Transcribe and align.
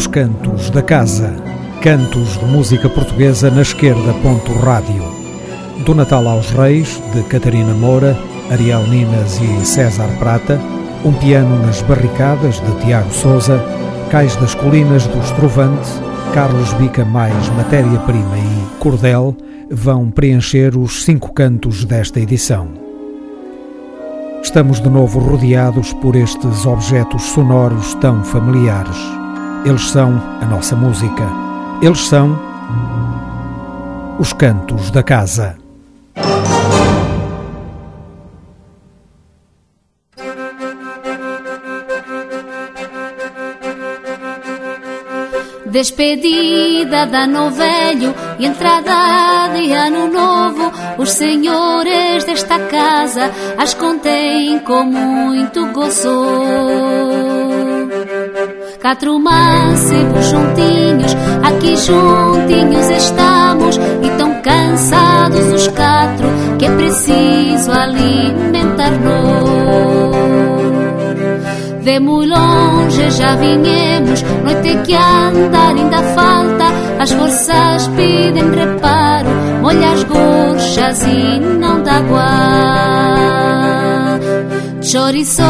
Os 0.00 0.06
Cantos 0.06 0.70
da 0.70 0.80
Casa. 0.80 1.36
Cantos 1.82 2.38
de 2.38 2.46
música 2.46 2.88
portuguesa 2.88 3.50
na 3.50 3.60
esquerda. 3.60 4.14
Ponto 4.22 4.50
rádio. 4.54 5.04
Do 5.84 5.94
Natal 5.94 6.26
aos 6.26 6.48
Reis, 6.52 7.02
de 7.12 7.22
Catarina 7.24 7.74
Moura, 7.74 8.16
Ariel 8.50 8.86
Ninas 8.86 9.38
e 9.42 9.66
César 9.66 10.08
Prata. 10.18 10.58
Um 11.04 11.12
piano 11.12 11.58
nas 11.66 11.82
barricadas, 11.82 12.60
de 12.60 12.80
Tiago 12.80 13.12
Souza. 13.12 13.62
Cais 14.10 14.34
das 14.36 14.54
Colinas 14.54 15.06
do 15.06 15.18
Estrovante. 15.18 15.90
Carlos 16.32 16.72
Bica 16.72 17.04
mais 17.04 17.50
Matéria-Prima 17.50 18.38
e 18.38 18.78
Cordel 18.78 19.36
vão 19.70 20.10
preencher 20.10 20.78
os 20.78 21.04
cinco 21.04 21.34
cantos 21.34 21.84
desta 21.84 22.18
edição. 22.18 22.68
Estamos 24.42 24.80
de 24.80 24.88
novo 24.88 25.18
rodeados 25.18 25.92
por 25.92 26.16
estes 26.16 26.64
objetos 26.64 27.20
sonoros 27.24 27.92
tão 27.96 28.24
familiares. 28.24 29.19
Eles 29.64 29.90
são 29.90 30.20
a 30.40 30.46
nossa 30.46 30.74
música. 30.74 31.28
Eles 31.82 32.00
são 32.06 32.38
os 34.18 34.32
cantos 34.32 34.90
da 34.90 35.02
casa. 35.02 35.56
Despedida 45.66 47.06
de 47.06 47.16
ano 47.16 47.50
velho 47.50 48.14
e 48.38 48.46
entrada 48.46 49.48
de 49.54 49.70
ano 49.72 50.08
novo, 50.08 50.72
os 50.98 51.12
senhores 51.12 52.24
desta 52.24 52.58
casa 52.58 53.30
as 53.56 53.72
contêm 53.74 54.58
com 54.60 54.82
muito 54.84 55.66
gozo. 55.68 57.59
Quatro 58.80 59.18
mancebos 59.18 60.24
juntinhos, 60.26 61.14
aqui 61.42 61.76
juntinhos 61.76 62.88
estamos. 62.90 63.76
E 63.76 64.10
tão 64.16 64.40
cansados 64.40 65.52
os 65.52 65.68
quatro 65.68 66.26
que 66.58 66.64
é 66.64 66.70
preciso 66.70 67.70
alimentar-nos. 67.70 69.60
Muito 72.00 72.34
longe 72.34 73.10
já 73.10 73.34
vinhemos, 73.36 74.22
noite 74.22 74.78
que 74.86 74.94
andar 74.94 75.74
ainda 75.74 76.02
falta. 76.14 76.64
As 76.98 77.12
forças 77.12 77.88
pedem 77.88 78.50
reparo, 78.50 79.28
molha 79.60 79.92
as 79.92 80.04
gorchas 80.04 81.02
e 81.02 81.40
não 81.40 81.82
dá 81.82 81.96
água 81.96 82.99
Chorizo 84.80 85.42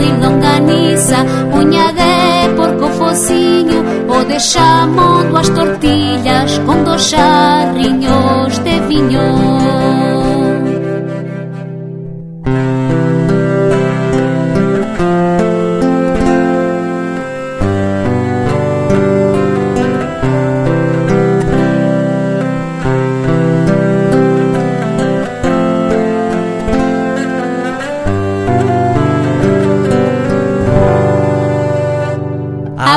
e 0.00 0.08
longaniza, 0.22 1.18
unha 1.52 1.92
de 1.92 2.54
porco 2.54 2.88
focinho 2.94 3.82
O 4.08 4.24
de 4.24 4.38
chamando 4.38 5.36
as 5.36 5.48
tortillas 5.50 6.58
con 6.64 6.84
dos 6.84 7.02
charriños 7.10 8.58
de 8.62 8.80
viño 8.86 10.17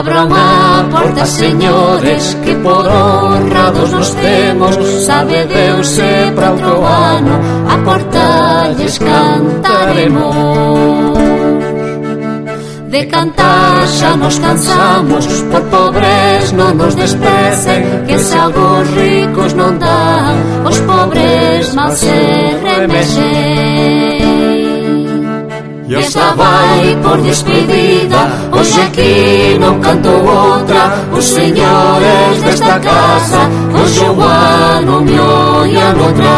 Abran 0.01 0.31
a 0.31 0.89
porta, 0.89 1.27
señores, 1.27 2.35
que 2.43 2.55
por 2.55 2.87
honrados 2.87 3.91
nos 3.91 4.15
temos. 4.15 4.75
Sabe 5.05 5.45
Deus 5.45 5.87
se 5.89 6.31
para 6.35 6.49
outro 6.53 6.83
ano 6.83 7.39
a 7.69 7.77
porta 7.85 8.73
lles 8.79 8.97
cantaremos 8.97 10.35
De 12.89 13.05
cantar 13.05 13.85
xa 13.85 14.17
nos 14.17 14.39
cansamos, 14.39 15.25
por 15.51 15.61
pobres 15.69 16.51
non 16.57 16.81
nos 16.81 16.95
desprecen 16.97 18.01
Que 18.09 18.17
se 18.17 18.37
algúns 18.41 18.89
ricos 18.97 19.53
non 19.53 19.77
dan, 19.77 20.65
os 20.65 20.81
pobres 20.81 21.77
mal 21.77 21.93
se 21.93 22.17
remexen. 22.65 24.00
E 25.91 25.93
esta 25.93 26.33
vai 26.35 26.95
por 27.03 27.19
despedida 27.21 28.31
Hoxe 28.53 28.79
aquí 28.79 29.57
non 29.59 29.81
canto 29.81 30.07
outra 30.07 31.03
Os 31.11 31.25
señores 31.25 32.41
desta 32.45 32.79
casa 32.79 33.49
Hoxe 33.75 34.05
o 34.05 34.21
ano 34.21 35.01
me 35.01 35.19
ollan 35.19 35.99
atrás 35.99 36.31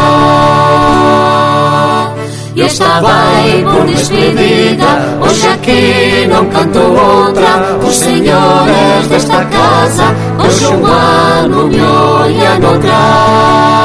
E 2.55 2.61
esta 2.61 2.99
vai 2.99 3.61
por 3.61 3.85
despedida 3.85 5.21
Hoxe 5.21 5.45
aquí 5.45 6.25
non 6.25 6.49
canto 6.49 6.79
outra 6.89 7.77
Os 7.77 7.93
señores 7.93 9.07
desta 9.07 9.45
casa 9.53 10.15
Hoxe 10.41 10.65
o 10.65 10.81
ano 10.83 11.67
me 11.69 11.77
ollan 11.77 12.57
atrás 12.57 13.82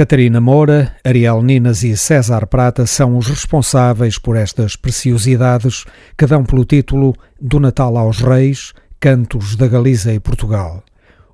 Catarina 0.00 0.40
Moura, 0.40 0.96
Ariel 1.04 1.42
Ninas 1.42 1.82
e 1.82 1.94
César 1.94 2.46
Prata 2.46 2.86
são 2.86 3.18
os 3.18 3.26
responsáveis 3.26 4.16
por 4.16 4.34
estas 4.34 4.74
preciosidades 4.74 5.84
que 6.16 6.24
dão 6.24 6.42
pelo 6.42 6.64
título 6.64 7.14
Do 7.38 7.60
Natal 7.60 7.98
aos 7.98 8.20
Reis, 8.20 8.72
Cantos 8.98 9.56
da 9.56 9.68
Galiza 9.68 10.10
e 10.10 10.18
Portugal, 10.18 10.82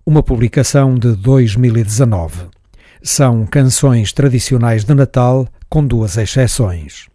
uma 0.04 0.20
publicação 0.20 0.96
de 0.96 1.14
2019. 1.14 2.46
São 3.00 3.46
canções 3.46 4.12
tradicionais 4.12 4.82
de 4.82 4.94
Natal 4.94 5.46
com 5.68 5.86
duas 5.86 6.16
exceções. 6.16 7.06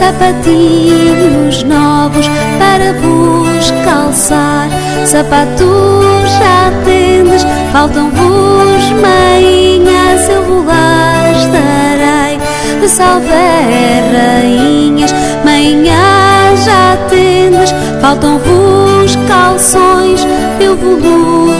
Sapatinhos 0.00 1.62
novos 1.64 2.26
para 2.58 2.92
vos 3.00 3.70
calçar. 3.84 4.68
Sapatos 5.04 6.30
já 6.38 6.72
tendes, 6.84 7.44
faltam-vos 7.72 8.82
meinhas, 9.02 10.28
eu 10.28 10.42
vos 10.44 10.64
las 10.66 11.46
darei. 11.46 12.38
De 12.80 12.88
salver 12.88 14.02
rainhas, 14.12 15.12
meinhas 15.44 16.64
já 16.64 16.96
tendes, 17.08 17.74
faltam-vos 18.00 19.16
calções, 19.28 20.26
eu 20.60 20.76
vos. 20.76 21.59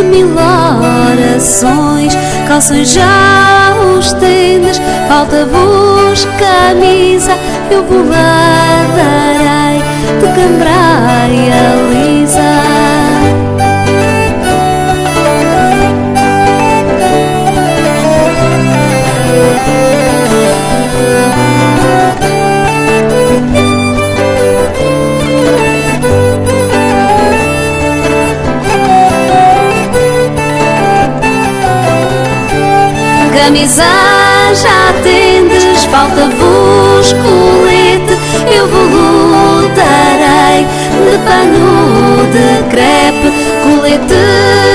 De 0.00 0.06
mil 0.06 0.28
orações, 0.28 2.16
calções 2.48 2.90
já 2.90 3.74
os 3.98 4.14
tendes, 4.14 4.80
falta-vos 5.06 6.24
camisa, 6.38 7.32
eu 7.70 7.84
vos 7.84 8.08
darei 8.96 9.82
de 10.18 10.26
cambraia 10.34 11.74
lisa. 11.92 12.49
Camisa 33.50 33.82
já 34.54 34.92
tendes, 35.02 35.84
falta-vos 35.86 37.12
colete, 37.14 38.16
eu 38.46 38.68
vos 38.68 38.88
lutarei 38.92 40.64
de 41.04 41.18
pano 41.26 42.28
de 42.30 42.62
crepe, 42.70 43.32
colete 43.64 44.14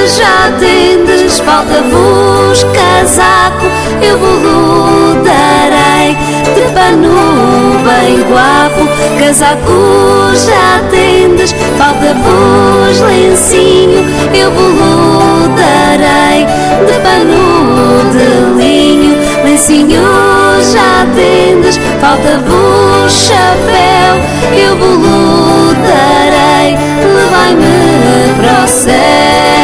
já 0.08 0.52
tendes, 0.60 1.40
falta-vos 1.40 2.66
casaco, 2.66 3.66
eu 4.02 4.18
vos 4.18 4.42
lutarei 4.44 6.18
de 6.54 6.74
pano 6.74 7.80
bem 7.86 8.24
guapo, 8.24 8.90
casaco 9.18 10.36
já 10.36 10.84
tendes, 10.92 11.56
falta-vos 11.78 13.00
lencinho, 13.00 14.04
eu 14.34 14.52
vos 14.52 14.74
lutarei 14.74 16.46
de 16.86 17.00
pano 17.00 17.86
de 18.12 18.55
lencinho 19.66 20.04
já 20.62 21.08
tendes, 21.16 21.78
falta-vos 22.00 23.12
chapéu, 23.12 24.16
eu 24.56 24.78
vos 24.78 24.98
lutarei, 24.98 26.78
levai-me 27.16 28.34
para 28.38 28.64
o 28.64 28.68
céu. 28.68 29.55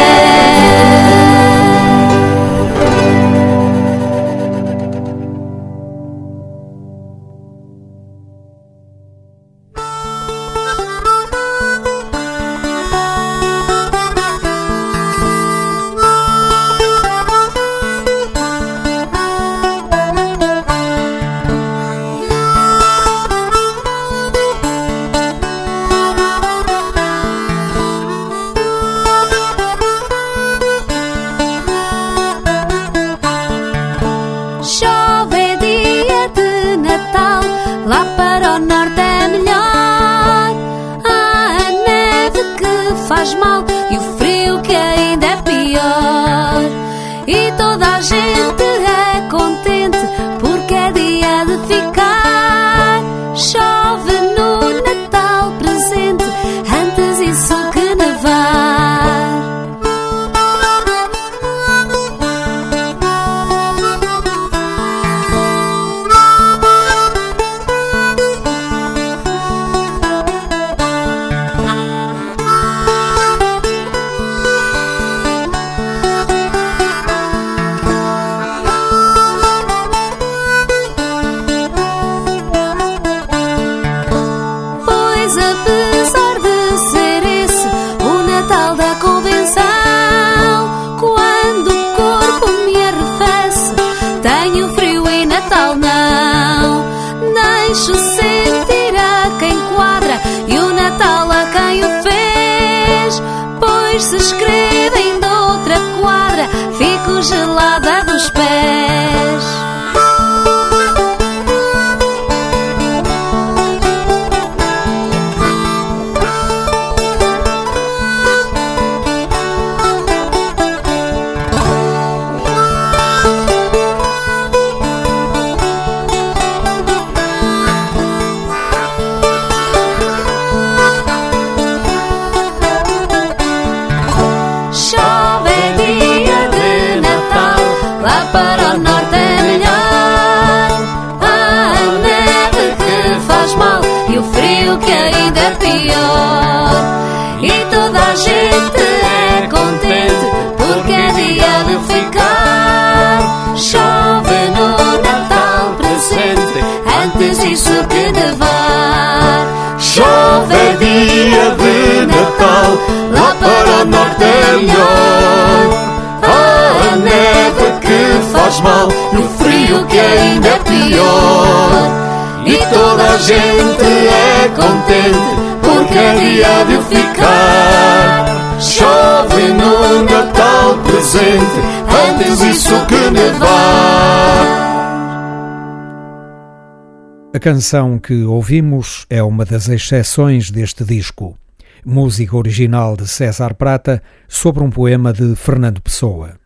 Canção 187.42 187.98
que 187.98 188.22
ouvimos 188.22 189.04
é 189.10 189.20
uma 189.20 189.44
das 189.44 189.68
exceções 189.68 190.48
deste 190.48 190.84
disco. 190.84 191.36
Música 191.84 192.36
original 192.36 192.96
de 192.96 193.08
César 193.08 193.54
Prata 193.54 194.00
sobre 194.28 194.62
um 194.62 194.70
poema 194.70 195.12
de 195.12 195.34
Fernando 195.34 195.82
Pessoa. 195.82 196.38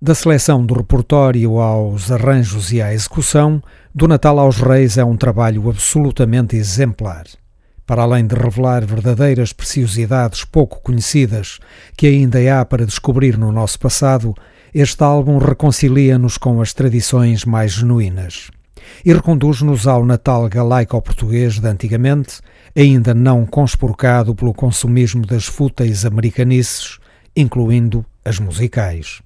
Da 0.00 0.12
seleção 0.12 0.66
do 0.66 0.74
repertório 0.74 1.60
aos 1.60 2.10
arranjos 2.10 2.72
e 2.72 2.82
à 2.82 2.92
execução, 2.92 3.62
Do 3.94 4.08
Natal 4.08 4.40
aos 4.40 4.56
Reis 4.56 4.98
é 4.98 5.04
um 5.04 5.16
trabalho 5.16 5.70
absolutamente 5.70 6.56
exemplar. 6.56 7.22
Para 7.86 8.02
além 8.02 8.26
de 8.26 8.34
revelar 8.34 8.84
verdadeiras 8.84 9.52
preciosidades 9.52 10.44
pouco 10.44 10.82
conhecidas 10.82 11.60
que 11.96 12.08
ainda 12.08 12.40
há 12.60 12.64
para 12.64 12.84
descobrir 12.84 13.38
no 13.38 13.52
nosso 13.52 13.78
passado, 13.78 14.34
este 14.74 15.04
álbum 15.04 15.38
reconcilia-nos 15.38 16.36
com 16.36 16.60
as 16.60 16.72
tradições 16.72 17.44
mais 17.44 17.70
genuínas 17.70 18.50
e 19.04 19.12
reconduz-nos 19.12 19.86
ao 19.86 20.04
Natal 20.04 20.48
galaico-português 20.48 21.58
de 21.58 21.68
antigamente, 21.68 22.40
ainda 22.76 23.14
não 23.14 23.44
conspurcado 23.46 24.34
pelo 24.34 24.54
consumismo 24.54 25.26
das 25.26 25.44
fúteis 25.44 26.04
americanices, 26.04 26.98
incluindo 27.36 28.04
as 28.24 28.38
musicais. 28.38 29.22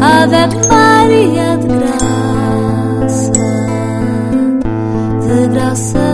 Ave 0.00 0.42
Maria 0.68 1.56
de 1.58 1.68
graça, 1.78 3.32
de 5.22 5.48
graça. 5.54 6.09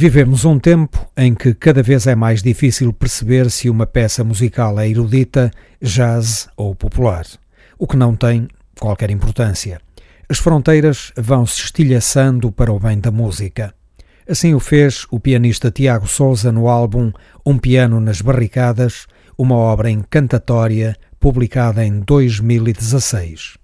Vivemos 0.00 0.46
um 0.46 0.58
tempo 0.58 1.06
em 1.14 1.34
que 1.34 1.52
cada 1.52 1.82
vez 1.82 2.06
é 2.06 2.14
mais 2.14 2.42
difícil 2.42 2.90
perceber 2.90 3.50
se 3.50 3.68
uma 3.68 3.84
peça 3.84 4.24
musical 4.24 4.80
é 4.80 4.88
erudita, 4.88 5.50
jazz 5.78 6.48
ou 6.56 6.74
popular, 6.74 7.26
o 7.78 7.86
que 7.86 7.98
não 7.98 8.16
tem 8.16 8.48
qualquer 8.80 9.10
importância. 9.10 9.78
As 10.26 10.38
fronteiras 10.38 11.12
vão 11.18 11.44
se 11.44 11.64
estilhaçando 11.64 12.50
para 12.50 12.72
o 12.72 12.80
bem 12.80 12.98
da 12.98 13.10
música. 13.10 13.74
Assim 14.26 14.54
o 14.54 14.58
fez 14.58 15.06
o 15.10 15.20
pianista 15.20 15.70
Tiago 15.70 16.08
Souza 16.08 16.50
no 16.50 16.66
álbum 16.66 17.12
Um 17.44 17.58
Piano 17.58 18.00
nas 18.00 18.22
Barricadas, 18.22 19.06
uma 19.36 19.56
obra 19.56 19.90
encantatória 19.90 20.96
publicada 21.20 21.84
em 21.84 22.00
2016. 22.00 23.59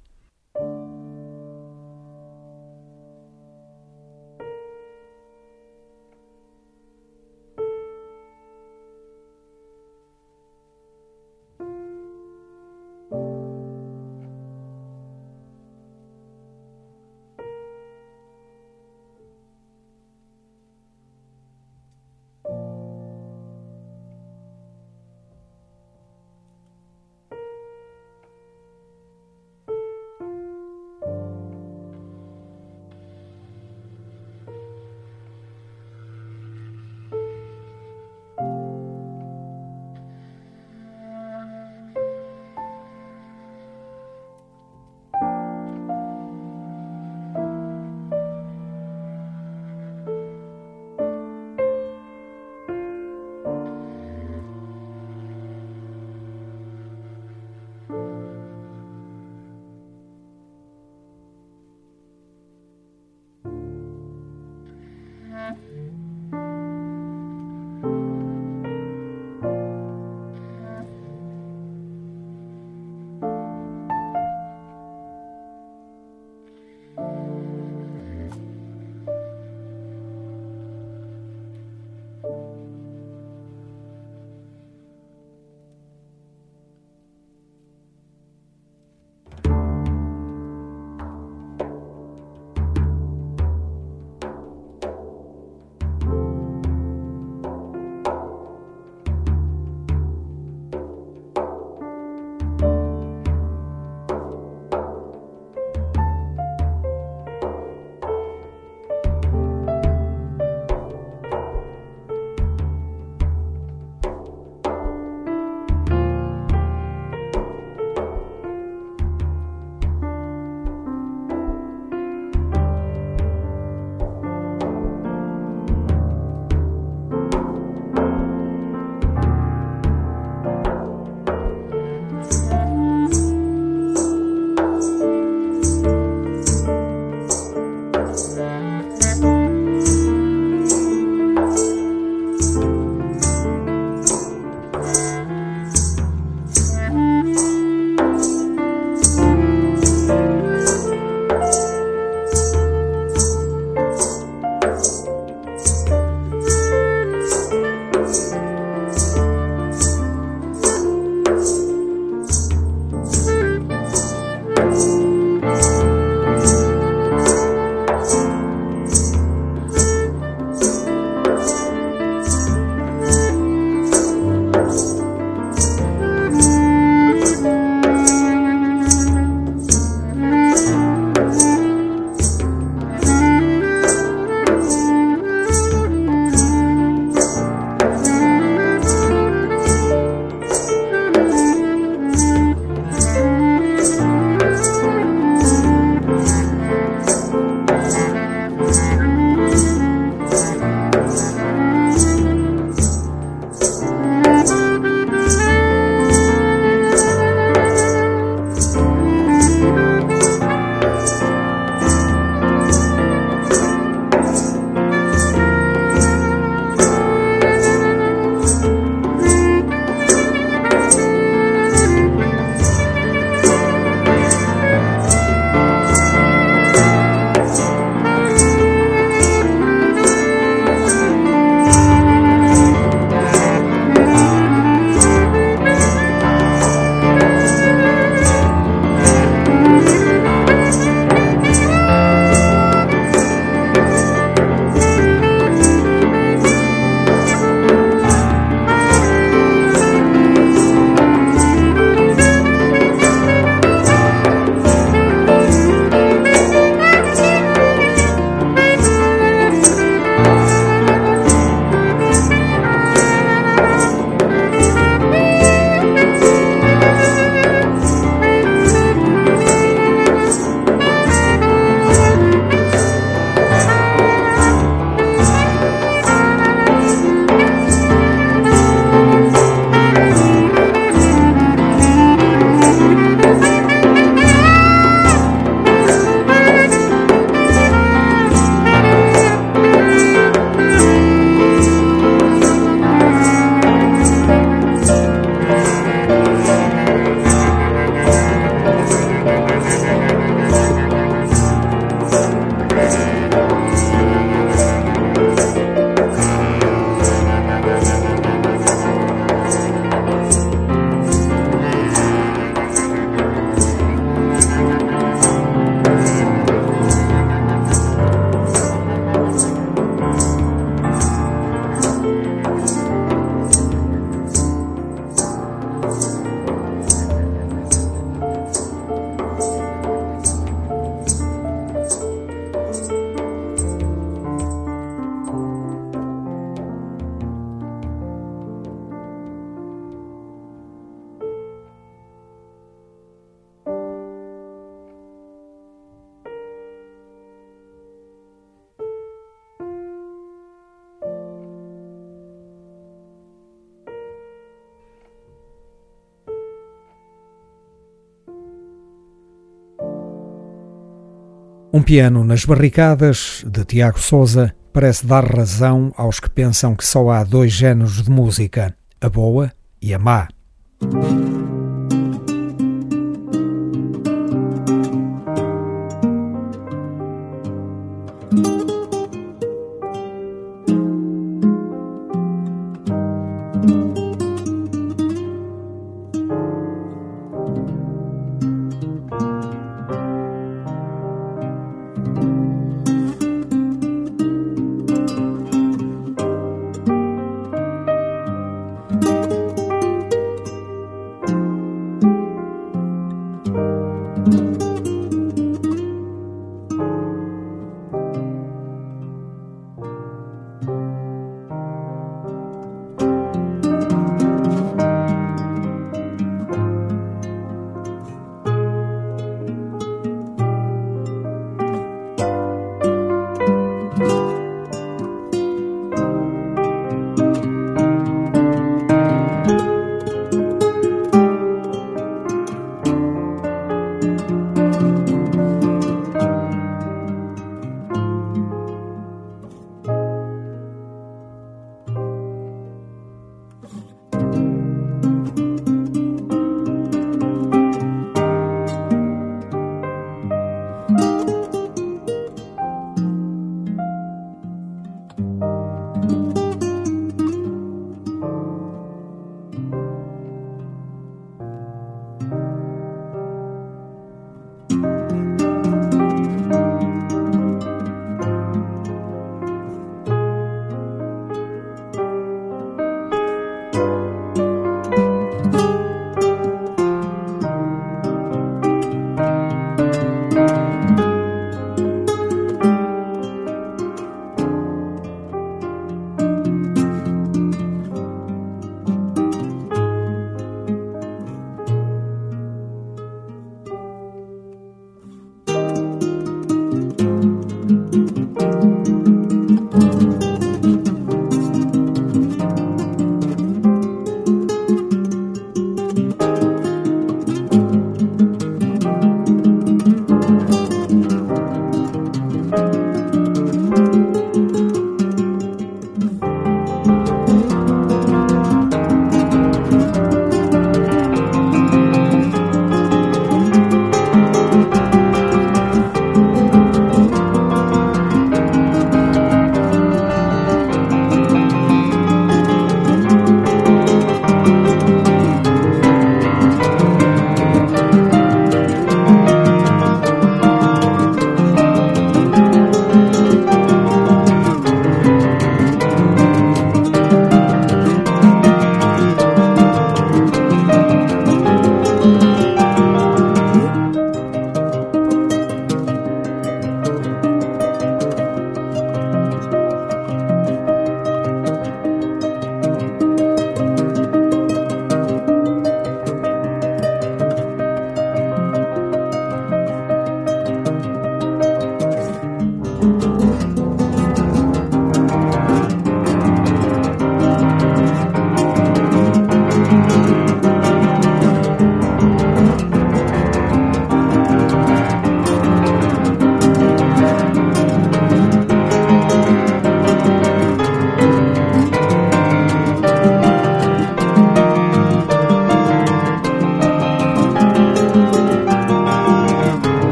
Piano 361.87 362.25
nas 362.25 362.45
barricadas, 362.45 363.45
de 363.47 363.65
Tiago 363.65 364.01
Souza, 364.01 364.53
parece 364.73 365.07
dar 365.07 365.25
razão 365.25 365.93
aos 365.97 366.19
que 366.19 366.29
pensam 366.29 366.75
que 366.75 366.85
só 366.85 367.11
há 367.11 367.23
dois 367.23 367.53
géneros 367.53 368.03
de 368.03 368.11
música, 368.11 368.75
a 369.01 369.09
boa 369.09 369.53
e 369.81 369.95
a 369.95 369.99
má. 369.99 370.27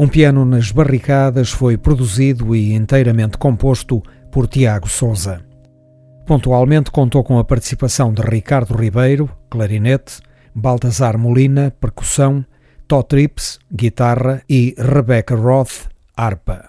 Um 0.00 0.06
piano 0.06 0.44
nas 0.44 0.70
barricadas 0.70 1.50
foi 1.50 1.76
produzido 1.76 2.54
e 2.54 2.72
inteiramente 2.72 3.36
composto 3.36 4.00
por 4.30 4.46
Tiago 4.46 4.88
Souza. 4.88 5.44
Pontualmente 6.24 6.92
contou 6.92 7.24
com 7.24 7.36
a 7.36 7.44
participação 7.44 8.12
de 8.12 8.22
Ricardo 8.22 8.76
Ribeiro, 8.76 9.28
clarinete, 9.50 10.20
Baltazar 10.54 11.18
Molina, 11.18 11.72
percussão, 11.80 12.44
Tó 12.86 13.02
Trips, 13.02 13.58
guitarra 13.72 14.40
e 14.48 14.72
Rebecca 14.78 15.34
Roth, 15.34 15.88
harpa. 16.16 16.67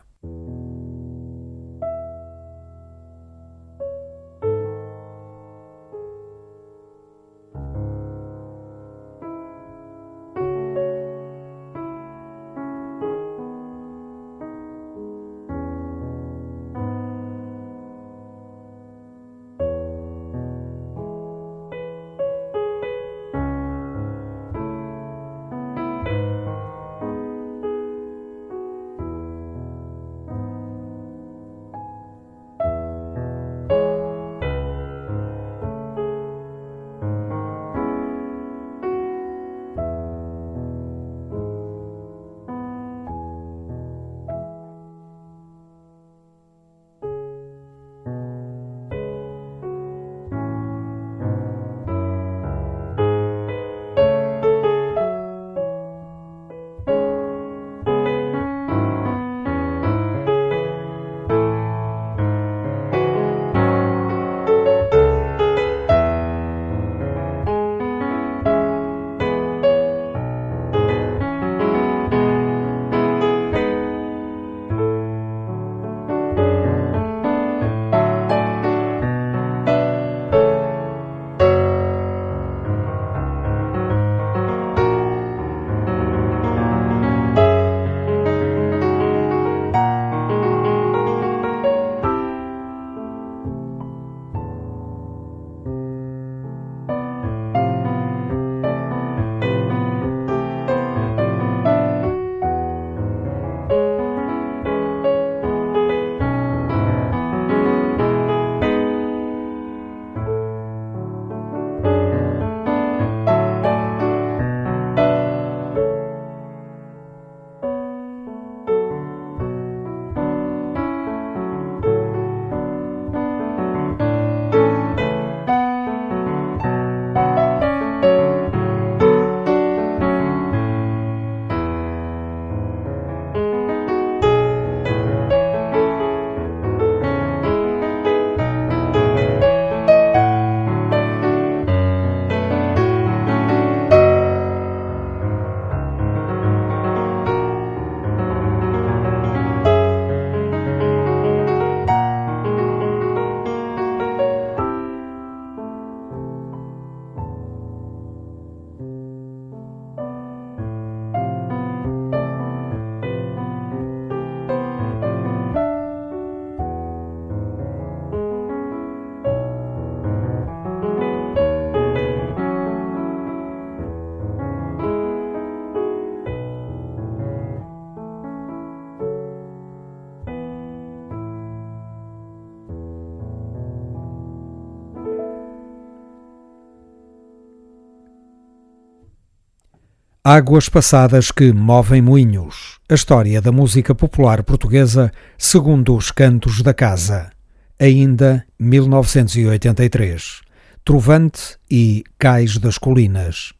Águas 190.31 190.69
passadas 190.69 191.31
que 191.31 191.51
movem 191.51 192.03
moinhos. 192.03 192.77
A 192.87 192.93
história 192.93 193.41
da 193.41 193.51
música 193.51 193.95
popular 193.95 194.43
portuguesa 194.43 195.11
segundo 195.35 195.95
os 195.95 196.11
cantos 196.11 196.61
da 196.61 196.71
casa. 196.71 197.31
Ainda 197.79 198.45
1983. 198.59 200.41
Trovante 200.85 201.57
e 201.67 202.03
Cais 202.19 202.59
das 202.59 202.77
Colinas. 202.77 203.53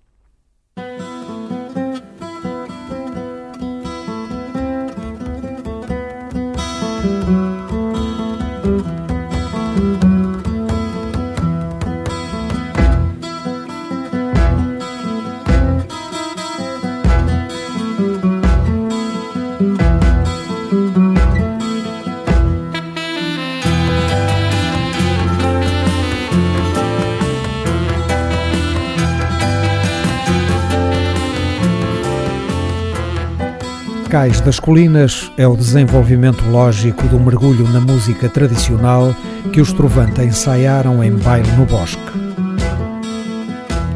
Cais 34.10 34.42
das 34.42 34.60
Colinas 34.60 35.32
é 35.38 35.48
o 35.48 35.56
desenvolvimento 35.56 36.44
lógico 36.50 37.08
do 37.10 37.20
mergulho 37.20 37.68
na 37.72 37.80
música 37.80 38.28
tradicional 38.28 39.16
que 39.54 39.62
os 39.62 39.72
Trovante 39.72 40.24
ensaiaram 40.24 41.04
em 41.04 41.12
baile 41.12 41.52
no 41.52 41.64
bosque. 41.68 42.02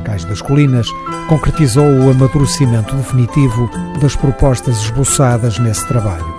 Cais 0.04 0.24
das 0.26 0.40
Colinas 0.40 0.86
concretizou 1.28 1.88
o 1.88 2.12
amadurecimento 2.12 2.96
definitivo 2.96 3.68
das 4.00 4.16
propostas 4.16 4.84
esboçadas 4.84 5.58
nesse 5.58 5.88
trabalho. 5.88 6.32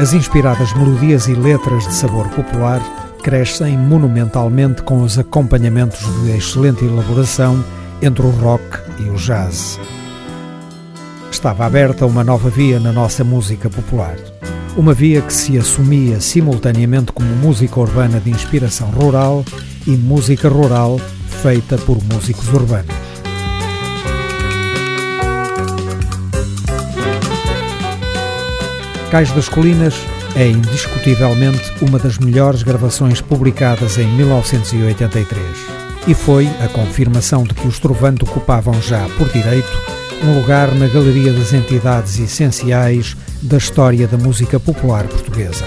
As 0.00 0.12
inspiradas 0.12 0.74
melodias 0.74 1.28
e 1.28 1.34
letras 1.34 1.86
de 1.86 1.94
sabor 1.94 2.28
popular 2.30 2.80
crescem 3.22 3.78
monumentalmente 3.78 4.82
com 4.82 5.02
os 5.02 5.16
acompanhamentos 5.16 6.00
de 6.24 6.32
excelente 6.32 6.84
elaboração 6.84 7.64
entre 8.02 8.26
o 8.26 8.30
rock 8.30 8.64
e 8.98 9.08
o 9.08 9.14
jazz 9.14 9.78
estava 11.30 11.64
aberta 11.64 12.06
uma 12.06 12.24
nova 12.24 12.50
via 12.50 12.80
na 12.80 12.92
nossa 12.92 13.22
música 13.22 13.70
popular. 13.70 14.16
Uma 14.76 14.92
via 14.92 15.22
que 15.22 15.32
se 15.32 15.56
assumia 15.58 16.20
simultaneamente 16.20 17.12
como 17.12 17.28
música 17.36 17.78
urbana 17.80 18.20
de 18.20 18.30
inspiração 18.30 18.88
rural 18.90 19.44
e 19.86 19.90
música 19.90 20.48
rural 20.48 21.00
feita 21.42 21.78
por 21.78 21.98
músicos 22.04 22.48
urbanos. 22.52 22.94
Cais 29.10 29.32
das 29.32 29.48
Colinas 29.48 29.94
é 30.36 30.46
indiscutivelmente 30.46 31.72
uma 31.82 31.98
das 31.98 32.18
melhores 32.18 32.62
gravações 32.62 33.20
publicadas 33.20 33.98
em 33.98 34.06
1983 34.16 35.80
e 36.06 36.14
foi 36.14 36.46
a 36.62 36.68
confirmação 36.68 37.42
de 37.42 37.54
que 37.54 37.66
os 37.66 37.78
Trovante 37.78 38.24
ocupavam 38.24 38.80
já 38.80 39.08
por 39.18 39.28
direito 39.28 39.99
um 40.22 40.38
lugar 40.38 40.74
na 40.74 40.86
galeria 40.86 41.32
das 41.32 41.52
entidades 41.52 42.18
essenciais 42.18 43.16
da 43.42 43.56
história 43.56 44.06
da 44.06 44.18
música 44.18 44.60
popular 44.60 45.06
portuguesa. 45.06 45.64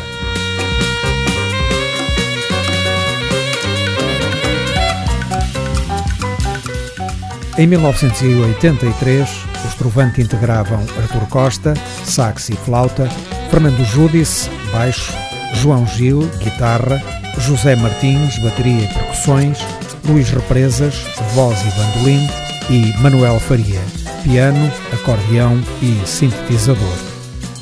Em 7.58 7.68
1983, 7.68 9.30
os 9.68 9.76
Trovante 9.76 10.22
integravam 10.22 10.80
Artur 10.97 11.28
Costa, 11.30 11.74
sax 12.04 12.49
e 12.49 12.54
flauta, 12.54 13.08
Fernando 13.51 13.84
Júdice, 13.86 14.49
baixo, 14.72 15.14
João 15.54 15.86
Gil, 15.86 16.28
guitarra, 16.39 17.01
José 17.38 17.76
Martins, 17.76 18.39
bateria 18.39 18.86
e 18.86 18.93
percussões, 18.93 19.60
Luís 20.08 20.30
Represas, 20.32 20.95
voz 21.34 21.60
e 21.62 21.80
bandolim 21.80 22.28
e 22.70 23.01
Manuel 23.01 23.39
Faria, 23.39 23.82
piano, 24.24 24.71
acordeão 24.93 25.61
e 25.82 26.07
sintetizador. 26.07 26.97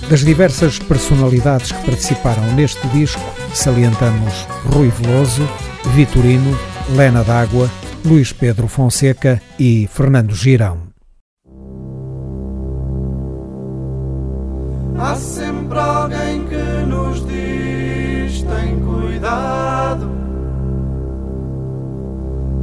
Das 0.09 0.22
diversas 0.22 0.78
personalidades 0.78 1.72
que 1.72 1.86
participaram 1.86 2.43
neste 2.53 2.86
disco, 2.89 3.22
salientamos 3.53 4.45
Rui 4.66 4.89
Veloso, 4.89 5.47
Vitorino, 5.93 6.57
Lena 6.95 7.24
D'Água, 7.24 7.70
Luís 8.05 8.32
Pedro 8.34 8.68
Fonseca 8.68 9.41
e 9.57 9.88
Fernando 9.91 10.36
Girão. 10.36 10.91
Há 14.97 15.16
sempre 15.16 15.80
alguém 15.80 16.45
que 16.45 16.86
nos 16.88 17.26
diz: 17.26 18.43
tem 18.43 18.80
cuidado. 18.80 20.12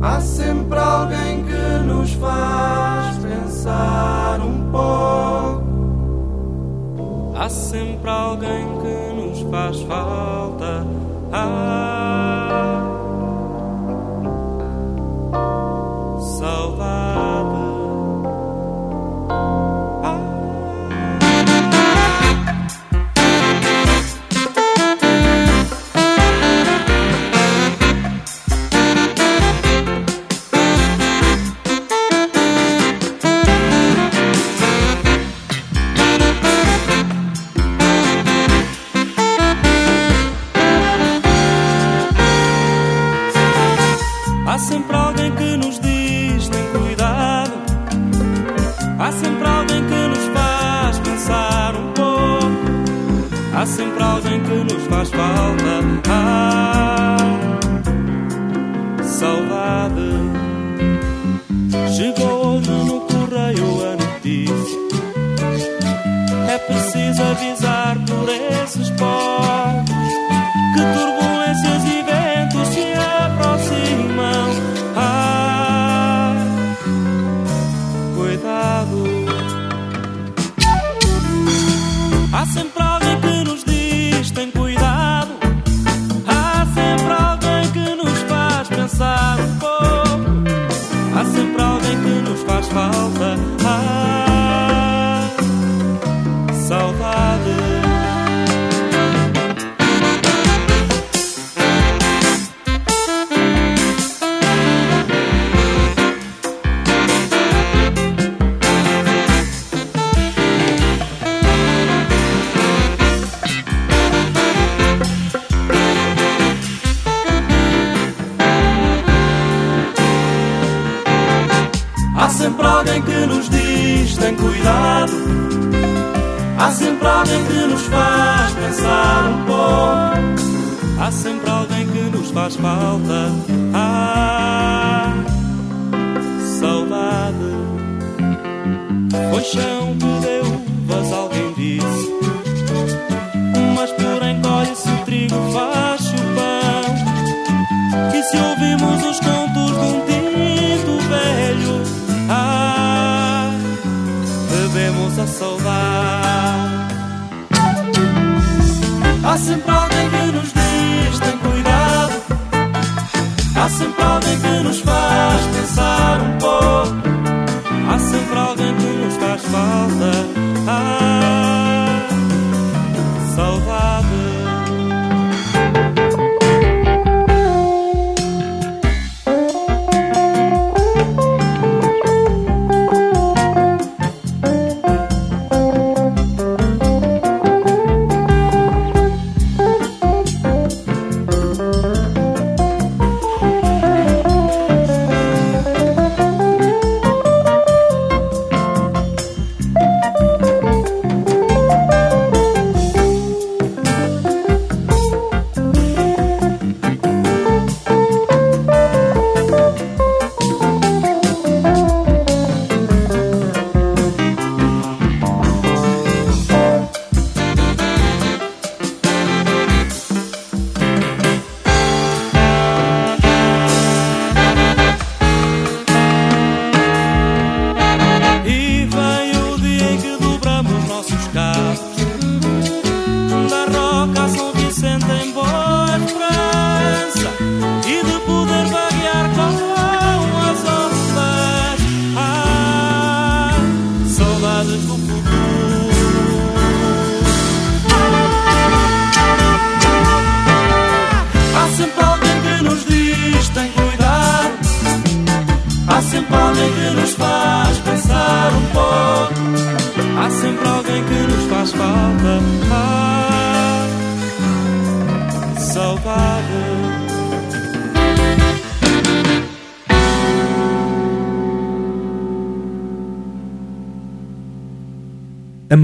Há 0.01 0.21
sempre 0.21 0.79
alguém 0.79 1.45
que 1.45 1.85
nos 1.85 2.13
faz 2.13 2.98
pensar 3.59 4.41
um 4.41 4.71
pouco. 4.71 5.67
Há 7.37 7.49
sempre 7.49 8.09
alguém 8.09 8.67
que 8.81 9.13
nos 9.15 9.41
faz 9.51 9.81
falta. 9.83 10.87
Ah, 11.33 12.88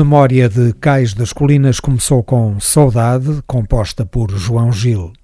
memória 0.05 0.51
de 0.51 0.75
Cais 0.75 1.15
das 1.15 1.33
Colinas 1.33 1.81
começou 1.81 2.23
com 2.23 2.61
Saudade, 2.61 3.41
composta 3.47 4.05
por 4.05 4.31
João 4.37 4.71
Gil. 4.71 5.15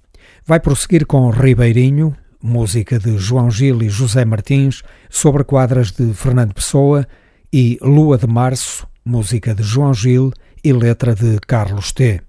Vai 0.43 0.59
prosseguir 0.59 1.05
com 1.05 1.29
Ribeirinho, 1.29 2.15
música 2.41 2.97
de 2.97 3.15
João 3.19 3.51
Gil 3.51 3.83
e 3.83 3.89
José 3.89 4.25
Martins, 4.25 4.81
sobre 5.07 5.43
quadras 5.43 5.91
de 5.91 6.11
Fernando 6.15 6.55
Pessoa, 6.55 7.07
e 7.53 7.77
Lua 7.79 8.17
de 8.17 8.25
Março, 8.25 8.87
música 9.05 9.53
de 9.53 9.61
João 9.61 9.93
Gil 9.93 10.33
e 10.63 10.73
letra 10.73 11.13
de 11.13 11.37
Carlos 11.45 11.91
T. 11.91 12.19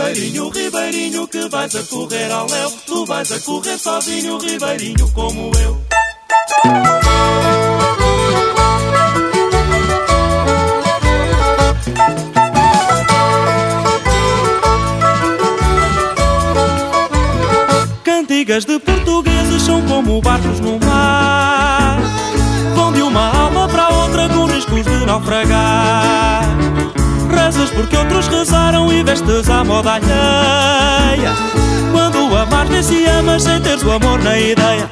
Ribeirinho, 0.00 0.48
Ribeirinho, 0.48 1.28
que 1.28 1.46
vais 1.50 1.76
a 1.76 1.82
correr 1.82 2.32
ao 2.32 2.46
léu. 2.46 2.70
Tu 2.86 3.04
vais 3.04 3.30
a 3.32 3.40
correr 3.40 3.78
sozinho, 3.78 4.38
Ribeirinho, 4.38 5.10
como 5.12 5.50
eu. 5.58 5.78
Cantigas 18.02 18.64
de 18.64 18.78
portugueses 18.78 19.62
são 19.62 19.82
como 19.82 20.22
barcos 20.22 20.60
no 20.60 20.78
mar. 20.80 22.00
Vão 22.74 22.90
de 22.90 23.02
uma 23.02 23.36
alma 23.36 23.68
para 23.68 23.90
outra 23.90 24.28
com 24.30 24.46
riscos 24.46 24.82
de 24.82 25.04
naufragar. 25.04 26.48
Rezas 27.44 27.70
porque 27.70 27.96
outros 27.96 28.28
rezaram 28.28 28.92
e 28.92 29.02
vestes 29.02 29.48
à 29.48 29.64
moda 29.64 29.94
alheia. 29.94 31.32
Quando 31.90 32.36
amar 32.36 32.68
nem 32.68 32.82
se 32.82 33.06
amas 33.06 33.42
sem 33.42 33.58
teres 33.62 33.82
o 33.82 33.90
amor 33.90 34.22
na 34.22 34.38
ideia. 34.38 34.90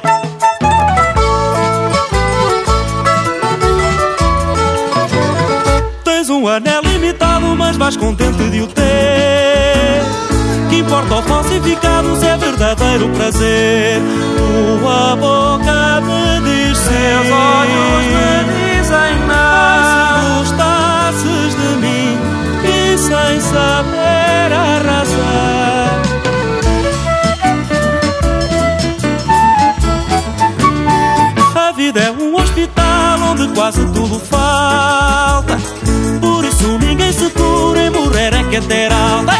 Tens 6.03 6.29
um 6.29 6.47
anel 6.47 6.81
limitado, 6.81 7.55
mas 7.55 7.77
vais 7.77 7.95
contente 7.95 8.43
de 8.49 8.61
o 8.61 8.67
ter. 8.67 10.01
Que 10.69 10.77
importa 10.77 11.15
o 11.15 11.21
falsificado 11.21 12.15
se 12.15 12.25
é 12.25 12.35
verdadeiro 12.35 13.09
prazer. 13.09 14.01
Tua 14.81 15.15
boca 15.15 16.01
me 16.01 16.41
diz 16.49 16.77
sim, 16.77 16.89
teus 16.89 17.29
olhos 17.31 18.05
me 18.07 18.81
dizem 18.81 19.19
não. 19.27 20.43
Se 20.43 20.49
gostasses 20.49 21.55
de 21.55 21.77
mim 21.77 22.08
sem 22.99 23.39
saber 23.39 24.53
a 24.53 24.81
razão. 24.89 25.19
A 31.55 31.71
vida 31.71 31.99
é 32.01 32.11
um 32.11 32.35
hospital 32.35 33.19
onde 33.31 33.47
quase 33.49 33.85
tudo 33.93 34.19
falta. 34.19 35.57
Por 36.19 36.43
isso 36.45 36.77
ninguém 36.79 37.11
se 37.13 37.29
cura 37.29 37.81
e 37.81 37.89
morrer 37.89 38.33
é 38.33 38.43
que 38.43 38.55
é 38.57 38.61
ter 38.61 38.91
alta. 38.91 39.33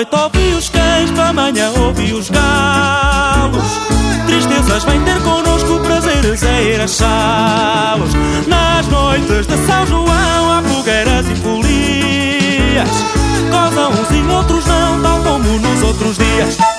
Noite 0.00 0.16
ouvi 0.16 0.54
os 0.54 0.68
cães, 0.70 1.10
para 1.10 1.28
amanhã 1.28 1.70
ouvi 1.76 2.12
os 2.14 2.30
galos. 2.30 3.64
Tristezas 4.26 4.84
vêm 4.84 5.00
ter 5.02 5.20
connosco, 5.22 5.80
prazeres 5.80 6.42
é 6.42 6.62
ir 6.62 6.80
achá-los. 6.80 8.10
Nas 8.46 8.86
noites 8.86 9.46
de 9.46 9.66
São 9.66 9.86
João 9.86 10.52
há 10.52 10.62
fogueiras 10.62 11.26
e 11.28 11.34
folias. 11.36 12.88
Gozam 13.50 13.90
uns 13.90 14.10
e 14.10 14.32
outros 14.32 14.64
não, 14.66 15.02
tal 15.02 15.20
como 15.20 15.58
nos 15.58 15.82
outros 15.82 16.16
dias. 16.16 16.69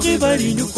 Sozinho, 0.00 0.77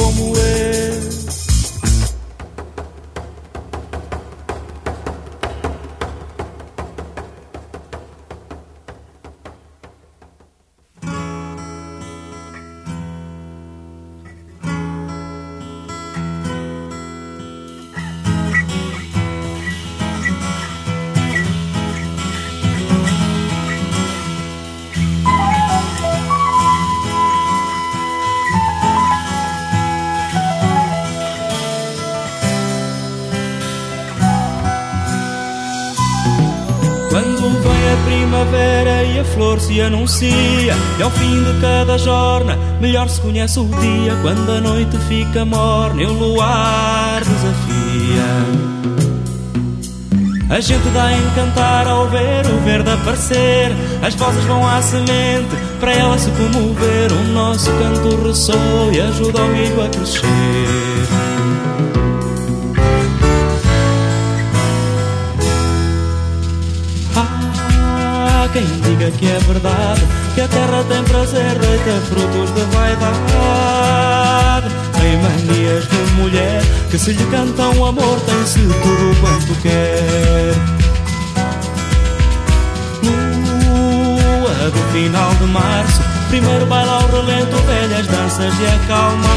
anuncia. 39.83 40.75
E 40.99 41.03
ao 41.03 41.11
fim 41.11 41.43
de 41.43 41.61
cada 41.61 41.99
jorna 41.99 42.59
Melhor 42.81 43.09
se 43.09 43.21
conhece 43.21 43.59
o 43.61 43.65
dia. 43.65 44.17
Quando 44.23 44.51
a 44.51 44.61
noite 44.61 44.97
fica 45.09 45.45
morna 45.45 46.03
E 46.03 46.07
o 46.07 46.13
luar 46.13 47.21
desafia. 47.21 48.71
A 50.51 50.61
gente 50.61 50.89
dá 50.91 51.05
a 51.05 51.17
encantar 51.17 51.87
ao 51.87 52.09
ver 52.09 52.45
o 52.47 52.65
verde 52.65 52.91
aparecer. 52.91 53.73
As 54.03 54.15
vozes 54.15 54.45
vão 54.45 54.67
à 54.67 54.83
semente 54.83 55.57
Para 55.79 55.93
ela 55.93 56.19
se 56.19 56.31
comover. 56.31 57.13
O 57.13 57.33
nosso 57.33 57.71
canto 57.73 58.27
ressoa 58.27 58.93
E 58.93 59.01
ajuda 59.01 59.43
o 59.43 59.49
milho 59.49 59.83
a 59.85 59.89
crescer 59.89 61.20
quem 68.53 68.65
diga 68.65 69.11
que 69.13 69.27
é 69.27 69.39
verdade 69.41 70.03
Que 70.35 70.41
a 70.41 70.49
terra 70.49 70.85
tem 70.89 71.03
prazer, 71.05 71.59
deita 71.59 72.01
frutos 72.09 72.55
de 72.55 72.63
vaidade. 72.75 73.11
Tem 75.01 75.17
manias 75.19 75.89
de 75.89 75.97
mulher 76.21 76.63
Que 76.91 76.99
se 76.99 77.13
lhe 77.13 77.25
canta 77.27 77.69
um 77.71 77.85
amor 77.85 78.21
Tem-se 78.21 78.61
tudo 78.61 79.17
quanto 79.21 79.55
quer. 79.63 80.55
Lua 83.03 84.71
do 84.71 84.93
final 84.93 85.35
de 85.35 85.45
março 85.45 86.03
Primeiro 86.29 86.67
baila 86.67 86.93
ao 86.93 87.09
relento 87.09 87.57
Velhas 87.67 88.07
danças 88.07 88.57
de 88.57 88.67
acalmar. 88.67 89.31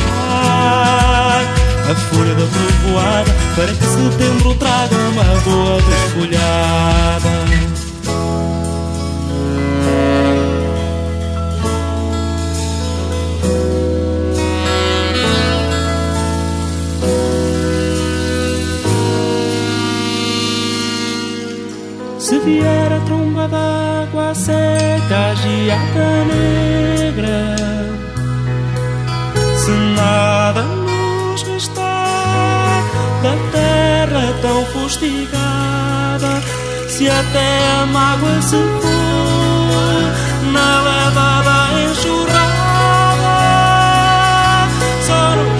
A 1.83 1.95
folha 1.95 2.33
da 2.33 2.45
trovoada 2.45 3.31
para 3.55 3.67
que 3.67 3.85
setembro 3.85 4.55
traga 4.55 4.95
uma 4.95 5.23
boa 5.41 5.81
desfolhada. 5.81 7.72
Vier 22.43 22.91
a 22.91 22.99
tromba 23.05 23.47
d'água 23.47 24.33
seca, 24.35 25.35
geada 25.41 26.25
negra, 26.31 27.55
se 29.57 29.71
nada 29.95 30.61
nos 30.61 31.41
restar 31.43 32.83
da 33.23 33.35
terra 33.51 34.33
tão 34.41 34.65
fustigada, 34.65 36.41
se 36.89 37.09
até 37.09 37.81
a 37.81 37.85
mágoa 37.85 38.41
se 38.41 38.57
for 38.81 40.51
na 40.51 40.81
levada 40.81 41.81
enxurrada. 41.89 42.53
cantar 45.33 45.52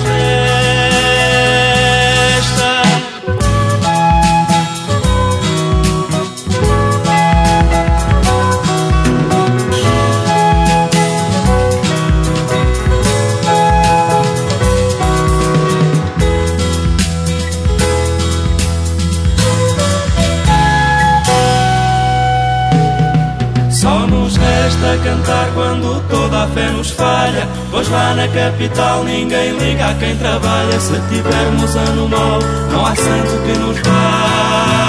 quando 25.53 26.01
toda 26.09 26.43
a 26.43 26.47
fé 26.47 26.69
nos 26.69 26.91
falha. 26.91 27.47
Pois 27.71 27.89
lá 27.89 28.13
na 28.13 28.27
capital 28.27 29.03
ninguém 29.03 29.57
liga 29.57 29.87
a 29.87 29.93
quem 29.95 30.15
trabalha. 30.17 30.79
Se 30.79 30.99
tivermos 31.09 31.75
ano 31.75 32.07
mau, 32.07 32.39
não 32.71 32.85
há 32.85 32.95
santo 32.95 33.43
que 33.45 33.57
nos 33.57 33.79
valha. 33.79 34.82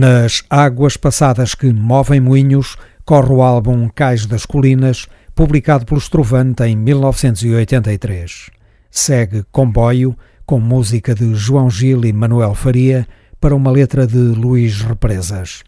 Nas 0.00 0.42
águas 0.48 0.96
passadas 0.96 1.54
que 1.54 1.70
movem 1.70 2.20
moinhos, 2.20 2.74
corre 3.04 3.34
o 3.34 3.42
álbum 3.42 3.86
Cais 3.86 4.24
das 4.24 4.46
Colinas, 4.46 5.06
publicado 5.34 5.84
pelo 5.84 6.00
Strovante 6.00 6.62
em 6.62 6.74
1983. 6.74 8.48
Segue 8.90 9.44
Comboio, 9.52 10.16
com 10.46 10.58
música 10.58 11.14
de 11.14 11.34
João 11.34 11.68
Gil 11.68 12.02
e 12.06 12.14
Manuel 12.14 12.54
Faria, 12.54 13.06
para 13.38 13.54
uma 13.54 13.70
letra 13.70 14.06
de 14.06 14.16
Luís 14.16 14.80
Represas. 14.80 15.62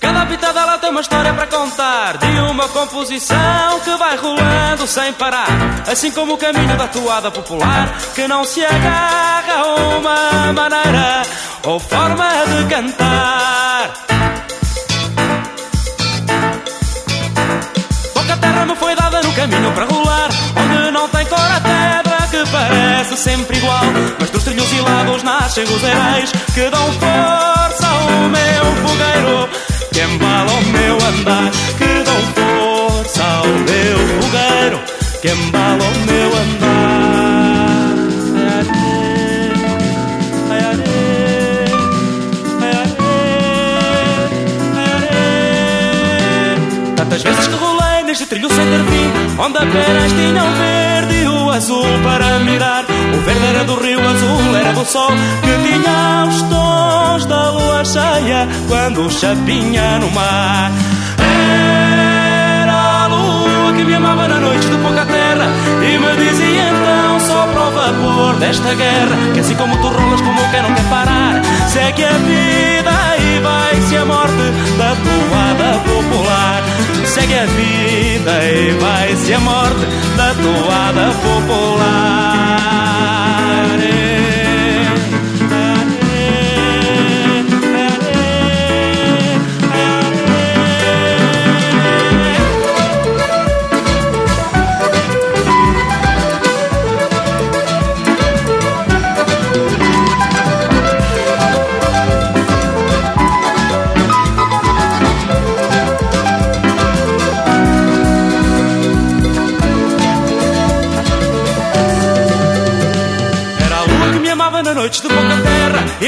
Cada 0.00 0.26
pitada 0.26 0.64
lá 0.64 0.78
tem 0.78 0.90
uma 0.90 1.00
história 1.00 1.32
para 1.32 1.46
contar 1.46 2.18
De 2.18 2.40
uma 2.50 2.68
composição 2.68 3.80
que 3.84 3.96
vai 3.96 4.16
rolando 4.16 4.86
sem 4.86 5.12
parar 5.12 5.46
Assim 5.88 6.10
como 6.10 6.34
o 6.34 6.38
caminho 6.38 6.76
da 6.76 6.88
toada 6.88 7.30
popular 7.30 7.96
Que 8.14 8.26
não 8.26 8.44
se 8.44 8.64
agarra 8.64 9.39
a 9.50 9.62
uma 9.98 10.52
maneira 10.52 11.22
ou 11.64 11.78
forma 11.78 12.28
de 12.46 12.74
cantar 12.74 13.92
Pouca 18.14 18.36
terra 18.36 18.66
me 18.66 18.76
foi 18.76 18.94
dada 18.94 19.22
no 19.22 19.32
caminho 19.32 19.72
para 19.72 19.84
rolar 19.86 20.28
Onde 20.56 20.90
não 20.90 21.08
tem 21.08 21.26
cor 21.26 21.38
a 21.38 21.60
pedra 21.60 22.28
que 22.30 22.50
parece 22.50 23.16
sempre 23.16 23.58
igual 23.58 23.84
Mas 24.18 24.30
dos 24.30 24.44
trilhos 24.44 24.72
e 24.72 24.80
lados 24.80 25.22
nascem 25.22 25.64
os 25.64 25.82
heróis 25.82 26.32
Que 26.54 26.70
dão 26.70 26.92
força 26.92 27.86
ao 27.86 28.28
meu 28.28 28.88
fogueiro 28.88 29.70
que 29.92 30.00
embala 30.00 30.52
o 30.52 30.64
meu 30.66 30.94
andar, 30.94 31.50
que 31.76 32.02
dão 32.04 32.20
força 32.34 33.22
ao 33.22 33.46
meu 33.46 34.22
fogueiro, 34.22 34.80
que 35.20 35.28
embala 35.28 35.84
o 35.84 35.98
meu 36.06 36.28
andar. 36.38 36.69
Tantas 47.22 47.36
vezes 47.36 47.48
que 47.48 47.62
rolei 47.62 48.02
neste 48.04 48.26
trilho 48.26 48.48
sem 48.48 48.64
ter 48.64 48.84
fim, 48.84 49.12
onde 49.38 49.58
apenas 49.58 50.12
tinham 50.12 50.46
verde 50.54 51.26
o 51.26 51.44
do 51.44 51.50
azul 51.50 51.84
para 52.02 52.38
mirar. 52.38 52.84
O 53.14 53.20
verde 53.20 53.44
era 53.44 53.64
do 53.64 53.74
rio 53.74 54.00
azul, 54.00 54.56
era 54.56 54.72
do 54.72 54.84
sol 54.86 55.10
que 55.42 55.68
tinha 55.68 56.24
os 56.26 56.42
tons 56.42 57.26
da 57.26 57.50
lua 57.50 57.84
cheia 57.84 58.48
quando 58.68 59.10
chapinha 59.10 59.98
no 59.98 60.10
mar. 60.12 60.72
Era 62.62 63.04
a 63.04 63.06
lua 63.08 63.72
que 63.74 63.84
me 63.84 63.94
amava 63.94 64.26
na 64.26 64.40
noite 64.40 64.66
de 64.66 64.78
pouca 64.78 65.04
terra 65.04 65.46
e 65.82 65.98
me 65.98 66.24
dizia 66.24 66.70
então 66.70 67.20
só 67.20 67.46
prova 67.48 67.92
vapor 67.92 68.36
desta 68.36 68.74
guerra 68.74 69.16
que 69.34 69.40
assim 69.40 69.56
como 69.56 69.76
tu 69.76 69.88
rolas 69.88 70.20
como 70.22 70.50
quem 70.50 70.62
não 70.62 70.74
quer 70.74 70.84
parar 70.84 71.42
segue 71.68 72.04
a 72.04 72.12
vida 72.12 73.16
e 73.18 73.40
vai-se 73.40 73.96
a 73.96 74.04
morte 74.06 74.50
da 74.78 74.96
toada 74.96 75.78
popular 75.80 76.79
segue 77.10 77.34
a 77.34 77.44
vida 77.44 78.44
e 78.44 78.70
vai-se 78.78 79.34
a 79.34 79.40
morte 79.40 79.84
da 80.16 80.32
toada 80.34 81.10
popular 81.24 82.20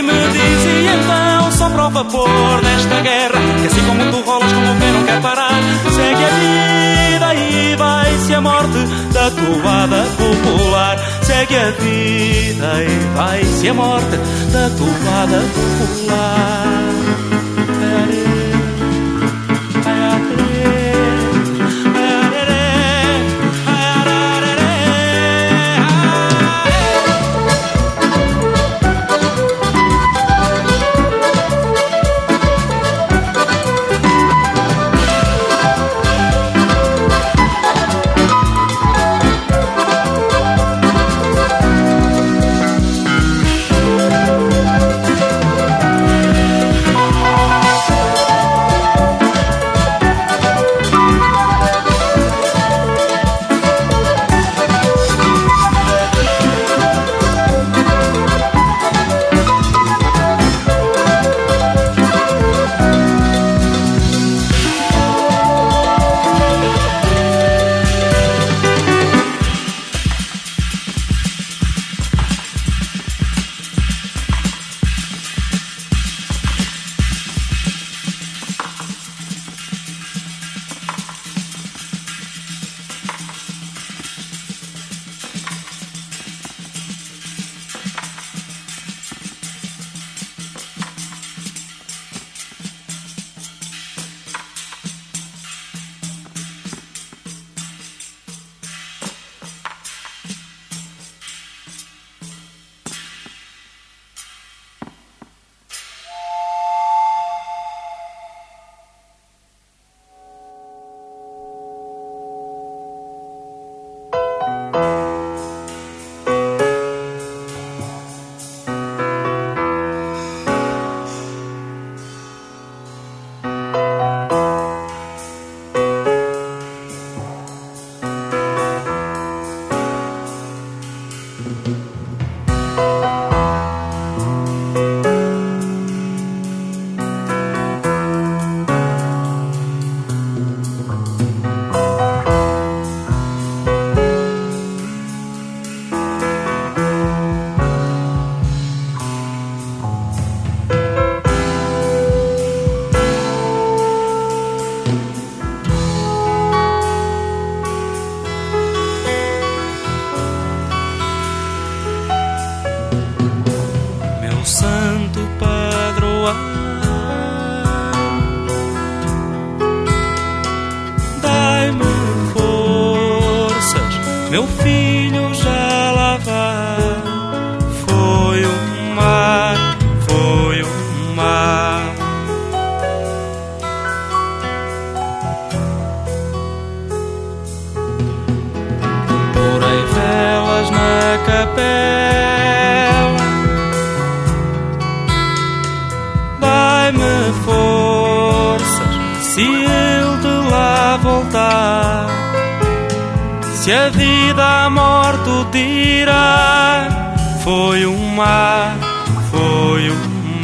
E 0.03 0.05
me 0.05 0.13
dizia 0.33 0.95
então 0.95 1.53
só 1.53 1.71
para 1.71 1.87
o 1.87 1.91
vapor 1.91 2.61
desta 2.61 3.01
guerra 3.03 3.41
Que 3.61 3.67
assim 3.69 3.87
como 3.87 4.11
tu 4.11 4.21
rolas 4.29 4.53
como 4.53 4.81
quem 4.81 4.93
não 4.93 5.05
quer 5.05 5.21
parar 5.21 5.61
Segue 5.95 6.25
a 6.25 7.21
vida 7.21 7.35
e 7.37 7.77
vai-se 7.77 8.35
a 8.35 8.41
morte 8.41 8.79
da 9.13 9.31
toada 9.31 10.05
popular. 10.19 10.99
Segue 11.23 11.57
a 11.57 11.71
vida 11.71 12.83
e 12.83 13.17
vai-se 13.17 13.69
a 13.69 13.75
morte 13.75 14.17
da 14.53 14.71
toada 14.71 15.41
popular 15.55 17.02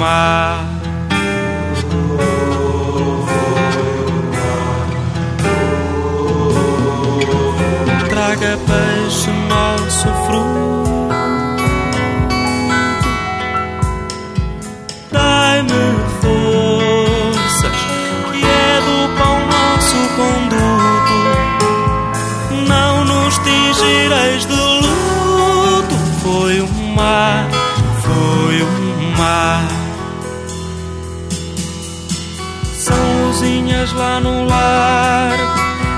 tingireis 0.08 0.67
lá 33.98 34.20
no 34.20 34.44
lar. 34.46 35.36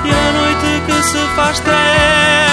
E 0.04 0.10
a 0.10 0.32
noite 0.32 0.82
que 0.86 1.02
se 1.02 1.18
faz 1.36 1.60
treva 1.60 2.49